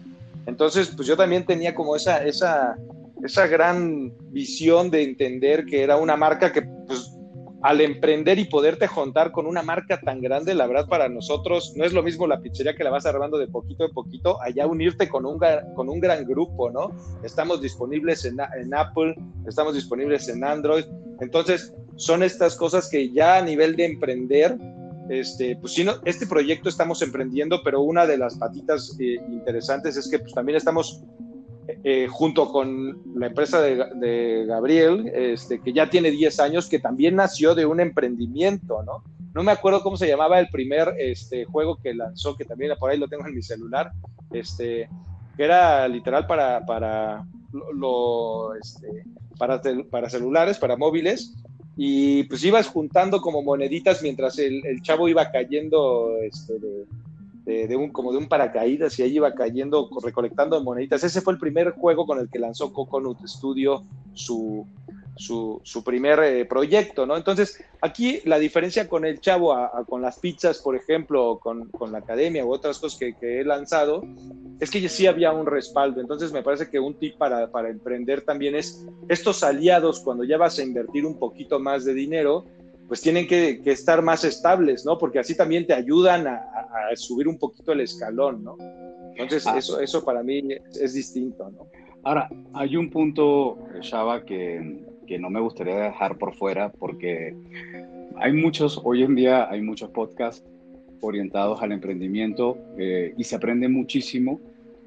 [0.47, 2.75] Entonces, pues yo también tenía como esa, esa,
[3.23, 7.15] esa gran visión de entender que era una marca que, pues,
[7.65, 11.83] al emprender y poderte juntar con una marca tan grande, la verdad para nosotros no
[11.83, 15.09] es lo mismo la pizzería que la vas armando de poquito a poquito, allá unirte
[15.09, 15.39] con un,
[15.73, 16.91] con un gran grupo, ¿no?
[17.23, 19.15] Estamos disponibles en, Apple,
[19.47, 20.85] estamos disponibles en Android,
[21.21, 24.59] entonces son estas cosas que ya a nivel de emprender,
[25.09, 30.07] este, pues no, este proyecto estamos emprendiendo, pero una de las patitas eh, interesantes es
[30.07, 31.03] que pues también estamos
[31.83, 37.15] eh, junto con la empresa de, Gabriel, este, que ya tiene 10 años, que también
[37.15, 39.03] nació de un emprendimiento, ¿no?
[39.33, 42.89] No me acuerdo cómo se llamaba el primer este, juego que lanzó, que también por
[42.89, 43.91] ahí lo tengo en mi celular,
[44.31, 44.89] este,
[45.35, 47.25] que era literal para, para,
[47.73, 49.03] lo, este,
[49.37, 51.35] para, para celulares, para móviles,
[51.77, 56.85] y pues ibas juntando como moneditas mientras el, chavo iba cayendo este, de,
[57.45, 61.03] de, un, como de un paracaídas y ahí iba cayendo, recolectando moneditas.
[61.03, 64.65] Ese fue el primer juego con el que lanzó Coconut Studio su,
[65.15, 67.15] su, su primer eh, proyecto, ¿no?
[67.15, 69.55] Entonces, aquí la diferencia con el chavo,
[69.87, 73.45] con las pizzas, por ejemplo, con, con, la academia u otras cosas que, que, he
[73.45, 74.03] lanzado,
[74.59, 76.01] es que sí había un respaldo.
[76.01, 80.37] Entonces, me parece que un tip para, para emprender también es estos aliados, cuando ya
[80.37, 82.45] vas a invertir un poquito más de dinero,
[82.87, 84.97] pues tienen que, estar más estables, ¿no?
[84.97, 86.41] Porque así también te ayudan a,
[86.95, 88.57] subir un poquito el escalón, ¿no?
[89.15, 89.57] Entonces, ah.
[89.57, 91.67] eso, eso para mí es, distinto, ¿no?
[92.03, 97.35] Ahora, hay un punto, Shaba, que, que no me gustaría dejar por fuera, porque
[98.17, 100.43] hay muchos, hoy en día hay muchos podcasts
[101.01, 104.39] orientados al emprendimiento eh, y se aprende muchísimo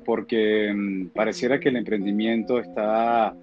[0.04, 3.34] porque mm, pareciera que el emprendimiento está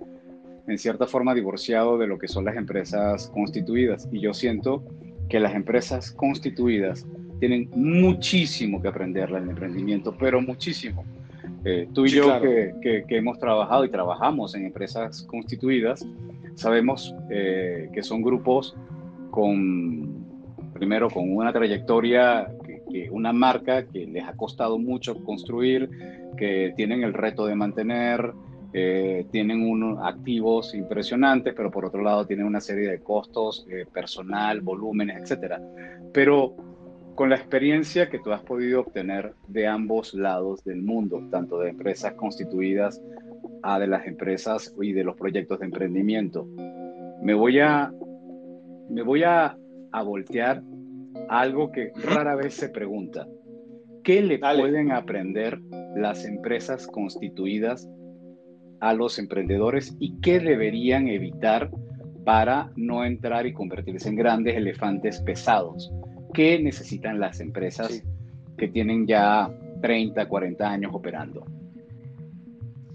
[0.67, 4.07] en cierta forma divorciado de lo que son las empresas constituidas.
[4.11, 4.83] Y yo siento
[5.29, 7.05] que las empresas constituidas
[7.39, 11.03] tienen muchísimo que aprender del emprendimiento, pero muchísimo.
[11.63, 16.05] Eh, tú y yo que, que, hemos trabajado y trabajamos en empresas constituidas,
[16.55, 18.75] sabemos eh, que son grupos
[19.31, 20.25] con,
[20.73, 22.51] primero, con una trayectoria,
[22.89, 25.89] que, una marca que les ha costado mucho construir,
[26.37, 28.33] que tienen el reto de mantener,
[28.77, 33.85] eh, tienen unos activos impresionantes, pero por otro lado tienen una serie de costos, eh,
[33.85, 35.61] personal, volúmenes, etc.
[36.11, 36.57] Pero
[37.15, 41.69] con la experiencia que tú has podido obtener de ambos lados del mundo, tanto de
[41.69, 43.01] empresas constituidas
[43.63, 46.45] a de las empresas y de los proyectos de emprendimiento,
[47.23, 47.93] me voy a,
[48.89, 49.57] me voy a,
[49.93, 50.61] a voltear
[51.29, 53.25] algo que rara vez se pregunta.
[54.03, 55.61] ¿Qué le pueden aprender
[55.95, 57.89] las empresas constituidas
[58.79, 61.69] a los emprendedores y qué deberían evitar
[62.25, 65.91] para no entrar y convertirse en grandes elefantes pesados.
[66.33, 68.03] ¿Qué necesitan las empresas
[68.57, 69.49] que tienen ya
[69.81, 71.45] 30, 40 años operando?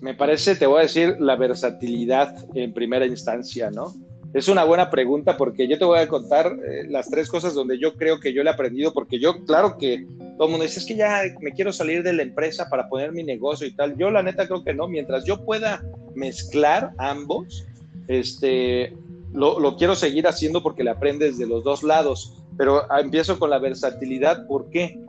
[0.01, 3.93] Me parece, te voy a decir, la versatilidad en primera instancia, ¿no?
[4.33, 7.79] Es una buena pregunta porque yo te voy a contar eh, las tres cosas donde
[7.79, 10.79] yo creo que yo le he aprendido, porque yo, claro que todo el mundo dice,
[10.79, 13.97] es que ya me quiero salir de la empresa para poner mi negocio y tal.
[13.97, 15.83] Yo la neta creo que no, mientras yo pueda
[16.15, 17.67] mezclar ambos,
[18.07, 18.97] este,
[19.33, 23.39] lo, lo quiero seguir haciendo porque le aprendes de los dos lados, pero ah, empiezo
[23.39, 25.01] con la versatilidad, ¿por qué?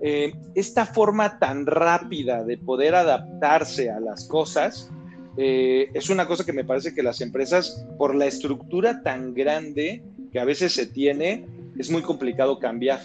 [0.00, 4.90] Eh, esta forma tan rápida de poder adaptarse a las cosas,
[5.40, 10.02] eh, es una cosa que me parece que las empresas, por la estructura tan grande
[10.32, 11.46] que a veces se tiene,
[11.78, 13.00] es muy complicado cambiar.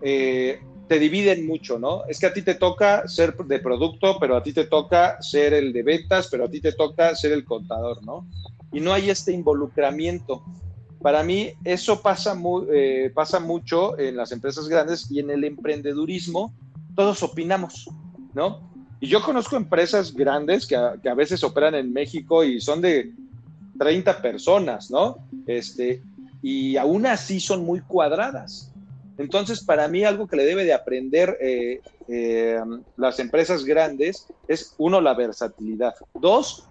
[0.00, 2.06] Eh, te dividen mucho, ¿no?
[2.06, 5.52] Es que a ti te toca ser de producto, pero a ti te toca ser
[5.52, 8.26] el de ventas, pero a ti te toca ser el contador, ¿no?
[8.72, 10.42] Y no hay este involucramiento.
[11.02, 12.34] Para mí eso pasa,
[12.72, 16.54] eh, pasa mucho en las empresas grandes y en el emprendedurismo
[16.94, 17.90] todos opinamos,
[18.32, 18.71] ¿no?
[19.02, 22.80] Y yo conozco empresas grandes que a, que a, veces operan en México y son
[22.80, 23.12] de
[23.76, 25.18] 30 personas, ¿no?
[25.44, 26.00] Este,
[26.40, 28.72] y aún así son muy cuadradas.
[29.18, 32.60] Entonces, para mí algo que le debe de aprender eh, eh,
[32.96, 35.94] las empresas grandes es, uno, la versatilidad.
[36.14, 36.68] Dos,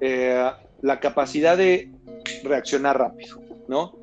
[0.00, 0.50] eh,
[0.82, 1.90] la capacidad de
[2.44, 3.96] reaccionar rápido, ¿no?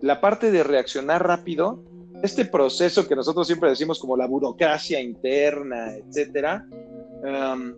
[0.00, 1.80] La parte de reaccionar rápido,
[2.24, 6.66] este proceso que nosotros siempre decimos como la burocracia interna, etcétera,
[7.22, 7.74] Um,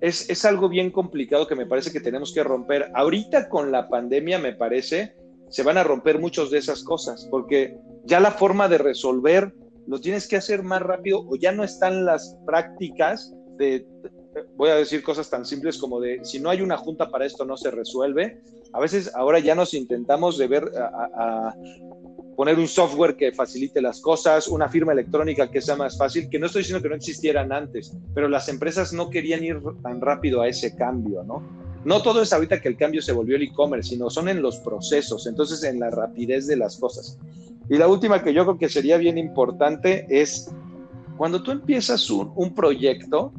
[0.00, 2.90] es, algo bien complicado que me parece que tenemos que romper.
[2.94, 5.16] Ahorita con la pandemia, me parece,
[5.48, 9.52] se van a romper muchas de esas cosas, porque ya la forma de resolver
[9.86, 13.86] lo tienes que hacer más rápido o ya no están las prácticas de,
[14.54, 17.44] voy a decir cosas tan simples como de, si no hay una junta para esto
[17.44, 18.40] no se resuelve.
[18.72, 21.54] A veces ahora ya nos intentamos de ver a,
[22.38, 26.38] poner un software que facilite las cosas, una firma electrónica que sea más fácil, que
[26.38, 30.40] no estoy diciendo que no existieran antes, pero las empresas no querían ir tan rápido
[30.40, 31.42] a ese cambio, ¿no?
[31.84, 34.58] No todo es ahorita que el cambio se volvió el e-commerce, sino son en los
[34.58, 37.18] procesos, entonces en la rapidez de las cosas.
[37.68, 40.48] Y la última que yo creo que sería bien importante es,
[41.16, 43.32] cuando tú empiezas un, un proyecto,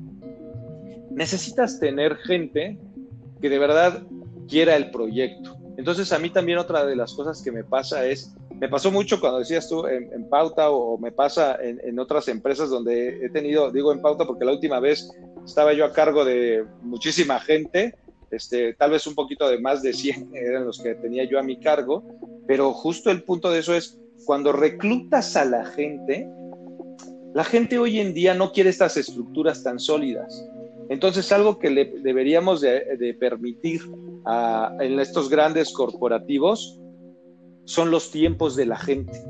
[1.10, 2.78] necesitas tener gente
[3.40, 4.04] que de verdad
[4.50, 5.56] quiera el proyecto.
[5.78, 9.20] Entonces a mí también otra de las cosas que me pasa es, me pasó mucho
[9.20, 13.92] cuando decías tú en, Pauta o, me pasa en, otras empresas donde he tenido, digo
[13.94, 15.10] en Pauta porque la última vez
[15.46, 17.96] estaba yo a cargo de muchísima gente,
[18.32, 21.44] este, tal vez un poquito de más de 100 eran los que tenía yo a
[21.44, 22.04] mi cargo,
[22.48, 26.28] pero justo el punto de eso es cuando reclutas a la gente,
[27.34, 30.46] la gente hoy en día no quiere estas estructuras tan sólidas.
[30.90, 33.82] Entonces, algo que deberíamos de, permitir
[34.80, 36.79] en estos grandes corporativos
[37.70, 39.24] son los tiempos de la gente.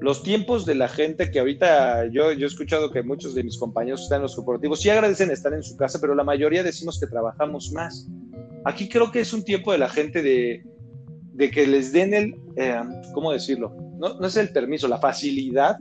[0.00, 3.56] Los tiempos de la gente que ahorita yo, yo he escuchado que muchos de mis
[3.56, 7.00] compañeros están en los corporativos, sí agradecen estar en su casa, pero la mayoría decimos
[7.00, 8.06] que trabajamos más.
[8.66, 10.62] Aquí creo que es un tiempo de la gente de,
[11.32, 12.82] de que les den el, eh,
[13.14, 13.74] ¿cómo decirlo?
[13.98, 15.78] No, no, es el permiso, la facilidad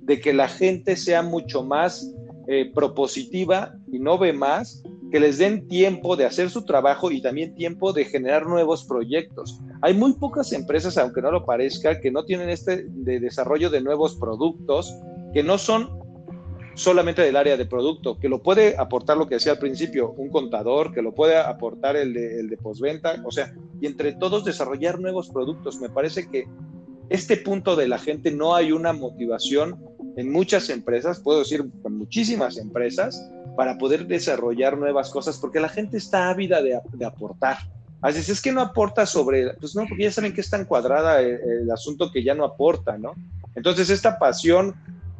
[0.00, 2.12] de que la gente sea mucho más
[2.48, 4.82] eh, propositiva y no ve más
[5.12, 9.60] que les den tiempo de hacer su trabajo y también tiempo de generar nuevos proyectos.
[9.82, 13.80] Hay muy pocas empresas, aunque no lo parezca, que no tienen este de desarrollo de
[13.80, 14.94] nuevos productos,
[15.32, 15.98] que no son
[16.74, 20.28] solamente del área de producto, que lo puede aportar lo que decía al principio, un
[20.28, 25.00] contador, que lo puede aportar el de, el postventa, o sea, y entre todos desarrollar
[25.00, 25.80] nuevos productos.
[25.80, 26.46] Me parece que
[27.08, 29.82] este punto de la gente no hay una motivación
[30.16, 35.68] en muchas empresas, puedo decir en muchísimas empresas, para poder desarrollar nuevas cosas, porque la
[35.68, 37.58] gente está ávida de, aportar.
[38.00, 41.20] Así es, que no aporta sobre, pues no, porque ya saben que es tan cuadrada
[41.20, 43.14] el, asunto que ya no aporta, ¿no?
[43.54, 44.74] Entonces, esta pasión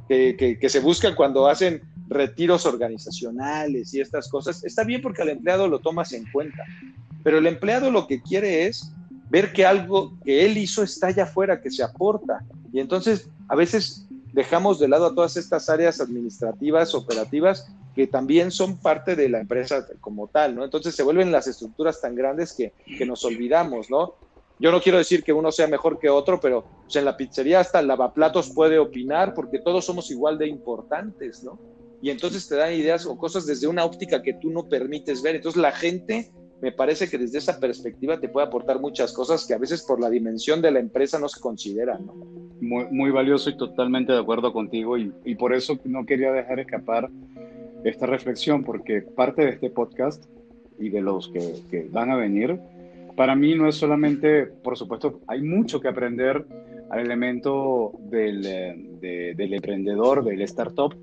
[0.09, 5.31] que, que, se busca cuando hacen retiros organizacionales y estas cosas, está bien porque al
[5.31, 6.62] empleado lo tomas en cuenta,
[7.25, 8.93] pero el empleado lo que quiere es
[9.31, 12.45] ver que algo que él hizo está allá afuera, que se aporta.
[12.73, 18.51] Y entonces, a veces dejamos de lado a todas estas áreas administrativas, operativas, que también
[18.51, 20.65] son parte de la empresa como tal, ¿no?
[20.65, 22.75] Entonces se vuelven las estructuras tan grandes que,
[23.07, 24.17] nos olvidamos, ¿no?
[24.59, 27.61] Yo no quiero decir que uno sea mejor que otro, pero pues, en la pizzería
[27.61, 31.59] hasta el lavaplatos puede opinar porque todos somos igual de importantes, ¿no?
[32.03, 35.37] Y entonces te dan ideas o cosas desde una óptica que tú no permites ver.
[35.37, 36.31] Entonces la gente
[36.61, 40.01] me parece que desde esa perspectiva te puede aportar muchas cosas que a veces por
[40.01, 42.13] la dimensión de la empresa no se consideran, ¿no?
[42.61, 46.61] Muy, muy valioso y totalmente de acuerdo contigo y, y por eso no quería dejar
[46.61, 47.09] escapar
[47.88, 50.25] esta reflexión porque parte de este podcast
[50.79, 52.59] y de los que, van a venir,
[53.16, 56.44] para mí no es solamente, por supuesto, hay mucho que aprender
[56.90, 58.42] al elemento del,
[59.01, 60.94] del emprendedor, del startup,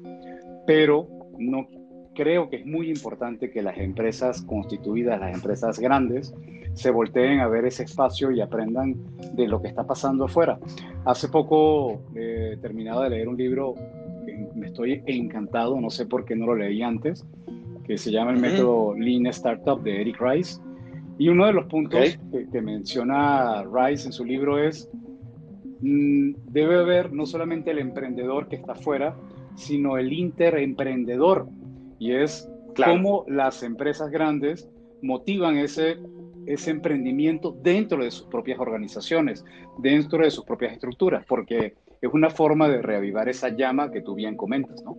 [0.67, 1.67] pero no
[2.13, 6.33] creo que es muy importante que las empresas constituidas, las empresas grandes,
[6.73, 8.95] se volteen a ver ese espacio y aprendan
[9.33, 10.59] de lo que está pasando afuera.
[11.05, 13.75] Hace poco he terminado de leer un libro
[14.55, 17.25] me estoy encantado, no sé por qué no lo leí antes,
[17.85, 20.59] que se llama el método Lean Startup de Eric Rice.
[21.17, 22.17] Y uno de los puntos
[22.51, 24.89] que, menciona Rice en su libro es,
[25.81, 29.15] mm, debe haber no solamente el emprendedor que está afuera,
[29.55, 31.47] sino el interemprendedor.
[31.99, 34.69] Y es cómo las empresas grandes
[35.01, 35.97] motivan ese,
[36.47, 39.45] ese emprendimiento dentro de sus propias organizaciones,
[39.77, 41.75] dentro de sus propias estructuras, porque
[42.07, 44.97] es una forma de reavivar esa llama que tú bien comentas, ¿no?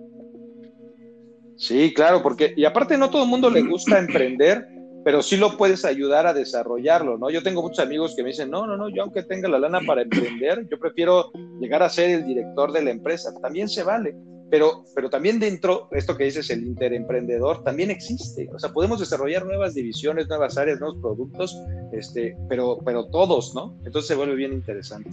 [1.56, 4.66] Sí, claro, porque, y aparte no todo el mundo le gusta emprender,
[5.04, 7.30] pero sí lo puedes ayudar a desarrollarlo, ¿no?
[7.30, 9.80] Yo tengo muchos amigos que me dicen, no, no, no, yo aunque tenga la lana
[9.86, 11.30] para emprender, yo prefiero
[11.60, 14.16] llegar a ser el director de la empresa, también se vale,
[14.50, 19.44] pero, pero también dentro, esto que dices, el interemprendedor, también existe, o sea, podemos desarrollar
[19.44, 21.54] nuevas divisiones, nuevas áreas, nuevos productos,
[21.92, 23.76] este, pero, pero todos, ¿no?
[23.84, 25.10] Entonces se vuelve bien interesante.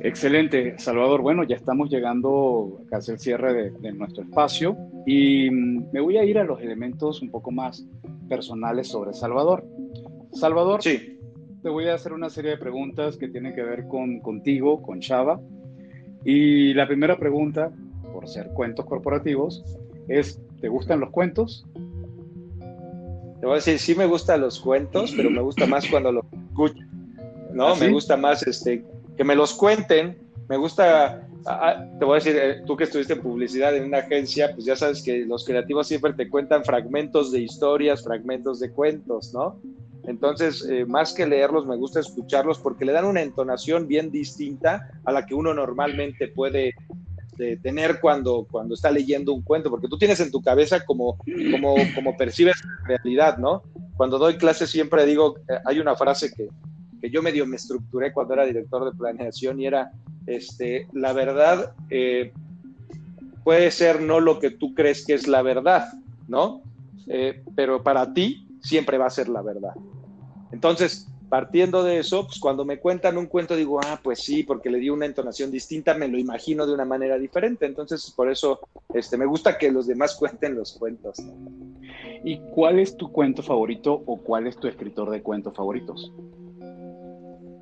[0.00, 1.22] Excelente, Salvador.
[1.22, 4.76] Bueno, ya estamos llegando casi al cierre de, nuestro espacio
[5.06, 7.84] y mm, me voy a ir a los elementos un poco más
[8.28, 9.64] personales sobre Salvador.
[10.32, 11.18] Salvador, sí.
[11.62, 15.00] te voy a hacer una serie de preguntas que tienen que ver con contigo, con
[15.00, 15.40] Chava.
[16.24, 17.72] Y la primera pregunta,
[18.12, 19.64] por ser cuentos corporativos,
[20.06, 21.66] es, ¿te gustan los cuentos?
[23.40, 26.24] Te voy a decir, sí me gustan los cuentos, pero me gusta más cuando los
[26.50, 26.84] escucho.
[27.52, 27.68] ¿no?
[27.68, 28.84] ¿Ah, me gusta más este
[29.18, 30.16] que me los cuenten,
[30.48, 31.26] me gusta,
[31.98, 34.76] te voy a decir, eh, tú que estuviste en publicidad en una agencia, pues ya
[34.76, 39.60] sabes que los creativos siempre te cuentan fragmentos de historias, fragmentos de cuentos, ¿no?
[40.04, 44.88] Entonces, eh, más que leerlos, me gusta escucharlos porque le dan una entonación bien distinta
[45.04, 46.76] a la que uno normalmente puede
[47.40, 51.18] eh, tener cuando, cuando está leyendo un cuento, porque tú tienes en tu cabeza como,
[51.50, 53.64] como, como percibes la realidad, ¿no?
[53.96, 56.48] Cuando doy clases siempre digo, hay una frase que,
[57.00, 59.92] que yo medio me estructuré cuando era director de planeación y era,
[60.26, 62.32] este, la verdad eh,
[63.44, 65.92] puede ser no lo que tú crees que es la verdad,
[66.26, 66.62] ¿no?
[67.06, 69.72] Eh, pero para ti siempre va a ser la verdad.
[70.52, 74.70] Entonces, partiendo de eso, pues cuando me cuentan un cuento digo, ah, pues sí, porque
[74.70, 77.66] le di una entonación distinta, me lo imagino de una manera diferente.
[77.66, 78.60] Entonces, por eso
[78.94, 81.18] este, me gusta que los demás cuenten los cuentos.
[82.24, 86.12] ¿Y cuál es tu cuento favorito o cuál es tu escritor de cuentos favoritos?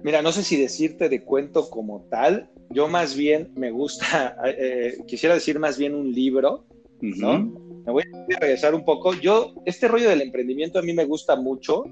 [0.07, 2.49] Mira, no sé si decirte de cuento como tal.
[2.71, 6.65] Yo más bien me gusta, eh, quisiera decir más bien un libro,
[7.01, 7.41] ¿no?
[7.85, 9.15] Me voy a regresar un poco.
[9.15, 11.87] Yo, este rollo del emprendimiento a mí me gusta mucho.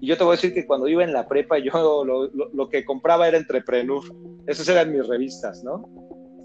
[0.00, 2.84] Y yo te voy a decir que cuando iba en la prepa, yo lo, que
[2.84, 4.02] compraba era Entrepreneur.
[4.48, 5.88] Esas eran mis revistas, ¿no?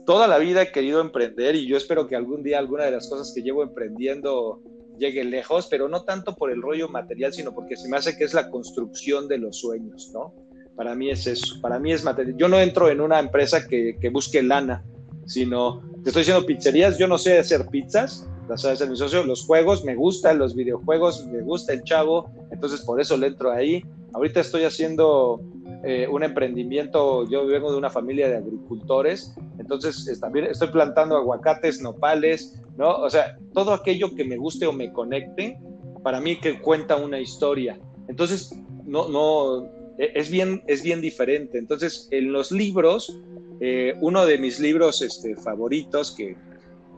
[0.06, 3.10] Toda la vida he querido emprender y yo espero que algún día alguna de las
[3.10, 4.62] cosas que llevo emprendiendo
[5.00, 8.26] llegue lejos, pero no tanto por el rollo material, sino porque se me hace que
[8.26, 10.51] es la construcción de los sueños, ¿no?
[10.82, 12.36] Para mí es eso, para mí es material.
[12.38, 14.84] Yo no entro en una empresa que, que busque lana,
[15.28, 19.24] sino, te estoy diciendo pizzerías, yo no sé hacer pizzas, las sabe hacer mi socio,
[19.24, 23.52] los juegos, me gustan los videojuegos, me gusta el chavo, entonces por eso le entro
[23.52, 23.86] ahí.
[24.14, 25.40] Ahorita estoy haciendo
[25.84, 31.80] eh, un emprendimiento, yo vengo de una familia de agricultores, entonces también estoy plantando aguacates,
[31.80, 32.90] nopales, ¿no?
[32.96, 35.60] O sea, todo aquello que me guste o me conecte,
[36.02, 37.78] para mí que cuenta una historia.
[38.08, 38.52] Entonces,
[38.84, 41.58] no, no, es bien, es bien diferente.
[41.58, 43.18] Entonces, en los libros,
[43.60, 46.36] eh, uno de mis libros este, favoritos, que,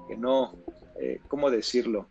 [0.07, 0.53] que no,
[0.99, 2.07] eh, ¿cómo decirlo?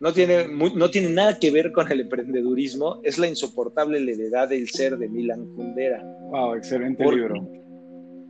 [0.00, 4.68] No tiene, no tiene nada que ver con el emprendedurismo, es La insoportable levedad del
[4.68, 6.02] ser de Milan Kundera.
[6.30, 7.48] Wow, excelente libro.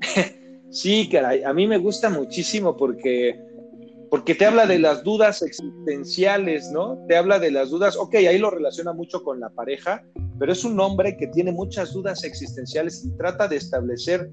[0.71, 3.41] sí, caray, a mí me gusta muchísimo porque
[4.11, 7.05] porque te habla de las dudas existenciales, ¿no?
[7.09, 10.05] Te habla de las dudas, ok, ahí lo relaciona mucho con la pareja,
[10.39, 14.31] pero es un hombre que tiene muchas dudas existenciales y trata de establecer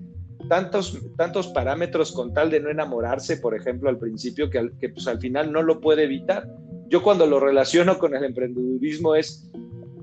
[0.49, 5.07] tantos, tantos parámetros con tal de no enamorarse, por ejemplo, al principio, que, que pues
[5.07, 6.47] al final no lo puede evitar.
[6.89, 9.49] Yo cuando lo relaciono con el emprendedurismo es,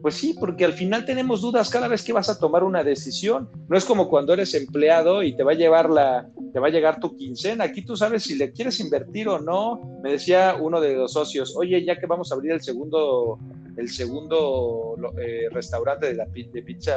[0.01, 3.51] pues sí, porque al final tenemos dudas cada vez que vas a tomar una decisión.
[3.69, 6.71] No es como cuando eres empleado y te va a llevar la, te va a
[6.71, 7.65] llegar tu quincena.
[7.65, 9.99] Aquí tú sabes si le quieres invertir o no.
[10.03, 13.39] Me decía uno de los socios, oye, ya que vamos a abrir el segundo,
[13.79, 16.97] el segundo eh, restaurante de la pizza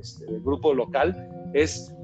[0.00, 1.94] este, del grupo local, es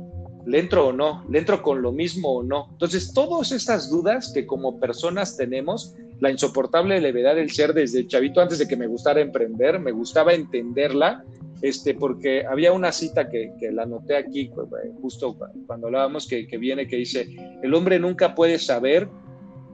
[0.46, 1.24] ¿le entro o no?
[1.28, 2.68] ¿Le entro con lo mismo o no?
[2.70, 8.40] Entonces, todas estas dudas que como personas tenemos, la insoportable levedad del ser desde chavito,
[8.40, 11.24] antes de que me gustara emprender, me gustaba entenderla,
[11.60, 14.68] este, porque había una cita que, que la anoté aquí, pues,
[15.00, 17.28] justo cuando hablábamos, que, que viene, que dice,
[17.62, 19.08] el hombre nunca puede saber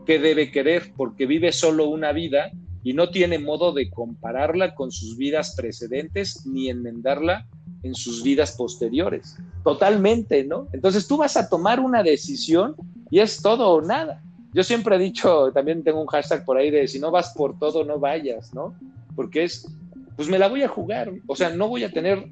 [0.07, 2.51] qué debe querer, porque vive solo una vida
[2.89, 7.47] y no tiene modo de compararla con sus vidas precedentes ni enmendarla
[7.83, 9.37] en sus vidas posteriores.
[9.63, 10.69] Totalmente, ¿no?
[10.73, 12.75] Entonces tú vas a tomar una decisión
[13.11, 14.23] y es todo o nada.
[14.55, 17.59] Yo siempre he dicho, también tengo un hashtag por ahí de si no vas por
[17.59, 18.75] todo, no vayas, ¿no?
[19.15, 19.69] Porque es,
[20.17, 21.13] pues me la voy a jugar.
[21.27, 22.27] O sea, no voy a tener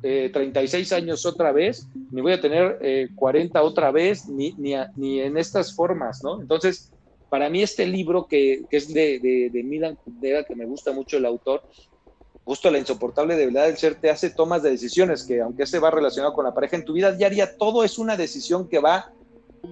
[0.00, 4.74] 36 eh, años otra vez, ni voy a tener 40 eh, otra vez, ni, ni,
[4.96, 6.40] ni, en estas formas, ¿no?
[6.40, 6.91] Entonces,
[7.32, 9.18] para mí este libro que, es de,
[9.50, 11.62] de, Milan Kundera, que me gusta mucho el autor,
[12.44, 15.90] justo la insoportable debilidad del ser te hace tomas de decisiones que aunque se va
[15.90, 19.14] relacionado con la pareja en tu vida diaria, todo es una decisión que va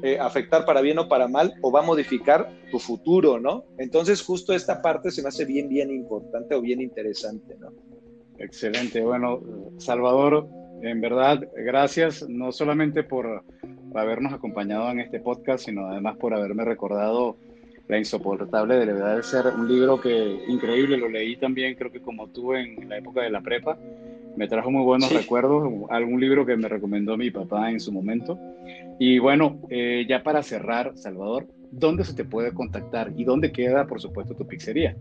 [0.03, 3.67] eh, afectar para bien o para mal o va a modificar tu futuro, ¿no?
[3.77, 7.75] Entonces justo esta parte se me hace bien, bien importante o bien interesante, ¿no?
[8.39, 9.03] Excelente.
[9.03, 9.43] Bueno,
[9.77, 10.49] Salvador,
[10.81, 13.45] en verdad, gracias no solamente por
[13.95, 17.37] habernos acompañado en este podcast, sino además por haberme recordado
[17.91, 21.91] la insoportable de la verdad de ser, un libro que increíble, lo leí también, creo
[21.91, 23.77] que como tú en la época de la prepa,
[24.37, 28.39] me trajo muy buenos recuerdos, algún libro que me recomendó mi papá en su momento.
[29.01, 33.89] Y bueno, eh, ya para cerrar, Salvador, ¿dónde se te puede contactar y dónde queda,
[33.89, 34.97] por supuesto, tu pizzería?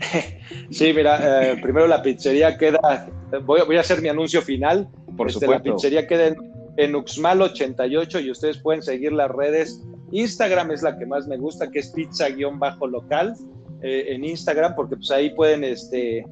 [0.70, 3.06] Sí, mira, eh, primero la pizzería queda,
[3.44, 4.88] voy, voy, a hacer mi anuncio final.
[5.16, 5.68] Por este, supuesto.
[5.68, 6.36] La pizzería queda en,
[6.78, 9.82] en Uxmal 88 y ustedes pueden seguir las redes
[10.12, 13.34] Instagram es la que más me gusta, que es pizza-local
[13.82, 16.24] eh, en Instagram, porque pues ahí pueden este,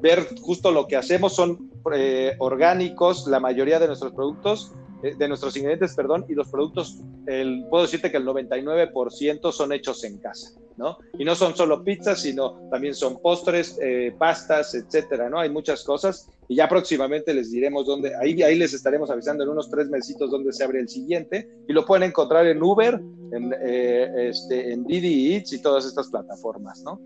[0.00, 4.72] ver justo lo que hacemos, son eh, orgánicos, la mayoría de nuestros productos,
[5.02, 10.04] de nuestros ingredientes, perdón, y los productos, el, puedo decirte que el 99% son hechos
[10.04, 10.98] en casa, ¿no?
[11.18, 15.40] Y no son solo pizzas, sino también son postres, eh, pastas, etcétera, ¿no?
[15.40, 19.50] Hay muchas cosas y ya próximamente les diremos dónde, ahí, ahí les estaremos avisando en
[19.50, 23.00] unos tres mesitos dónde se abre el siguiente y lo pueden encontrar en Uber,
[23.32, 27.00] en, eh, este, en Didi Eats y todas estas plataformas, ¿no?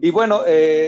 [0.00, 0.42] Y bueno,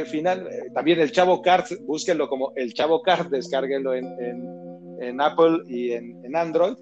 [0.07, 4.58] final, también el Chavo Card, búsquenlo como el Chavo Card, descárguenlo en, en
[5.01, 6.75] en Apple y en, Android.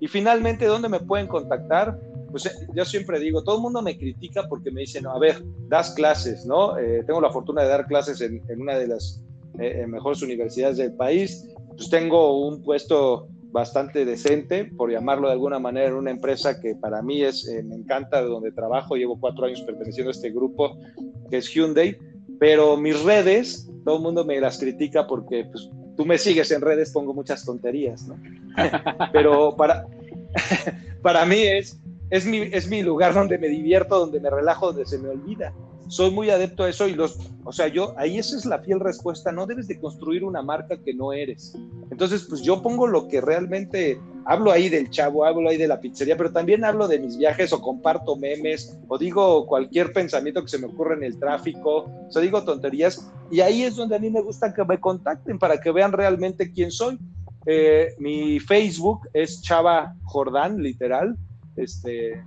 [0.00, 1.98] Y finalmente, ¿dónde me pueden contactar?
[2.30, 5.42] Pues eh, yo siempre digo, todo el mundo me critica porque me dicen, a ver,
[5.68, 6.76] das clases, ¿no?
[6.78, 9.22] Eh, tengo la fortuna de dar clases en, una de las
[9.58, 11.48] eh, mejores universidades del país.
[11.76, 16.74] Pues tengo un puesto bastante decente, por llamarlo de alguna manera, en una empresa que
[16.74, 20.76] para mí es, me encanta, de donde trabajo, llevo cuatro años perteneciendo a este grupo,
[21.30, 21.96] que es Hyundai,
[22.40, 26.60] pero mis redes, todo el mundo me las critica porque pues, tú me sigues en
[26.60, 28.18] redes, pongo muchas tonterías, ¿no?
[29.12, 29.86] Pero para,
[31.02, 31.78] para mí es,
[32.10, 35.52] es, mi, es mi lugar donde me divierto, donde me relajo, donde se me olvida
[35.88, 38.80] soy muy adepto a eso y los, o sea, yo, ahí esa es la fiel
[38.80, 41.54] respuesta, no debes de construir una marca que no eres.
[41.90, 45.80] Entonces, pues yo pongo lo que realmente, hablo ahí del chavo, hablo ahí de la
[45.80, 50.48] pizzería, pero también hablo de mis viajes o comparto memes o digo cualquier pensamiento que
[50.48, 53.98] se me ocurre en el tráfico, o sea, digo tonterías y ahí es donde a
[53.98, 56.98] mí me gusta que me contacten para que vean realmente quién soy.
[57.46, 61.16] Eh, mi Facebook es Chava Jordán, literal,
[61.56, 62.24] este,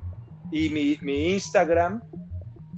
[0.51, 2.01] y mi, mi Instagram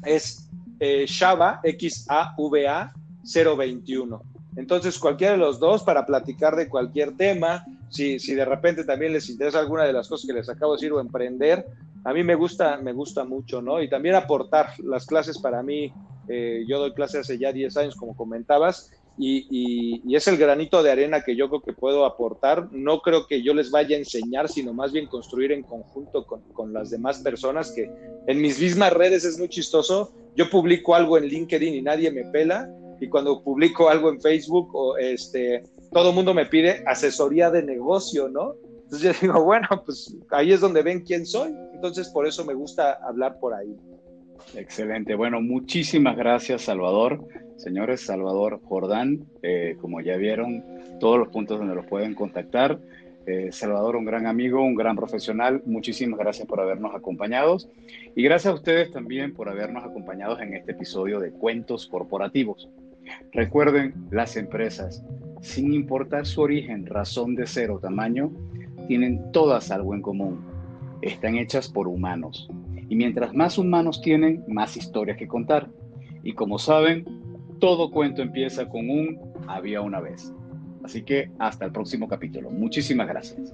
[0.05, 0.49] es
[0.80, 4.21] eh, Xava, X-A-V-A 021.
[4.55, 9.13] Entonces, cualquiera de los dos para platicar de cualquier tema, si, si de repente también
[9.13, 11.65] les interesa alguna de las cosas que les acabo de decir o emprender,
[12.03, 13.82] a mí me gusta, me gusta mucho, ¿no?
[13.82, 15.93] Y también aportar las clases para mí.
[16.27, 20.91] Eh, yo doy clases hace ya 10 años, como comentabas, y, es el granito de
[20.91, 22.71] arena que yo creo que puedo aportar.
[22.71, 26.41] No creo que yo les vaya a enseñar, sino más bien construir en conjunto con,
[26.53, 27.91] con, las demás personas que
[28.27, 30.13] en mis mismas redes es muy chistoso.
[30.39, 32.65] Yo publico algo en LinkedIn y nadie me pela,
[33.01, 37.61] y cuando publico algo en Facebook, o este, todo el mundo me pide asesoría de
[37.61, 38.53] negocio, ¿no?
[38.83, 41.53] Entonces yo digo, bueno, pues ahí es donde ven quién soy.
[41.73, 43.75] Entonces por eso me gusta hablar por ahí.
[44.55, 45.13] Excelente.
[45.13, 47.21] Bueno, muchísimas gracias, Salvador.
[47.57, 50.63] Señores, Salvador Jordán, eh, como ya vieron,
[51.01, 52.79] todos los puntos donde los pueden contactar.
[53.26, 55.61] Eh, Salvador, un gran amigo, un gran profesional.
[55.65, 57.57] Muchísimas gracias por habernos acompañado.
[58.15, 62.70] Y gracias a ustedes también por habernos acompañado en este episodio de Cuentos Corporativos.
[63.32, 65.03] Recuerden, las empresas,
[65.41, 68.32] sin importar su origen, razón de ser o tamaño,
[68.88, 70.43] tienen todas algo en común.
[71.01, 72.49] Están hechas por humanos
[72.89, 75.70] y mientras más humanos tienen, más historias que contar.
[76.24, 77.05] Y como saben,
[77.59, 80.34] todo cuento empieza con un había una vez.
[80.89, 82.49] Así que hasta el próximo capítulo.
[82.49, 83.53] Muchísimas gracias.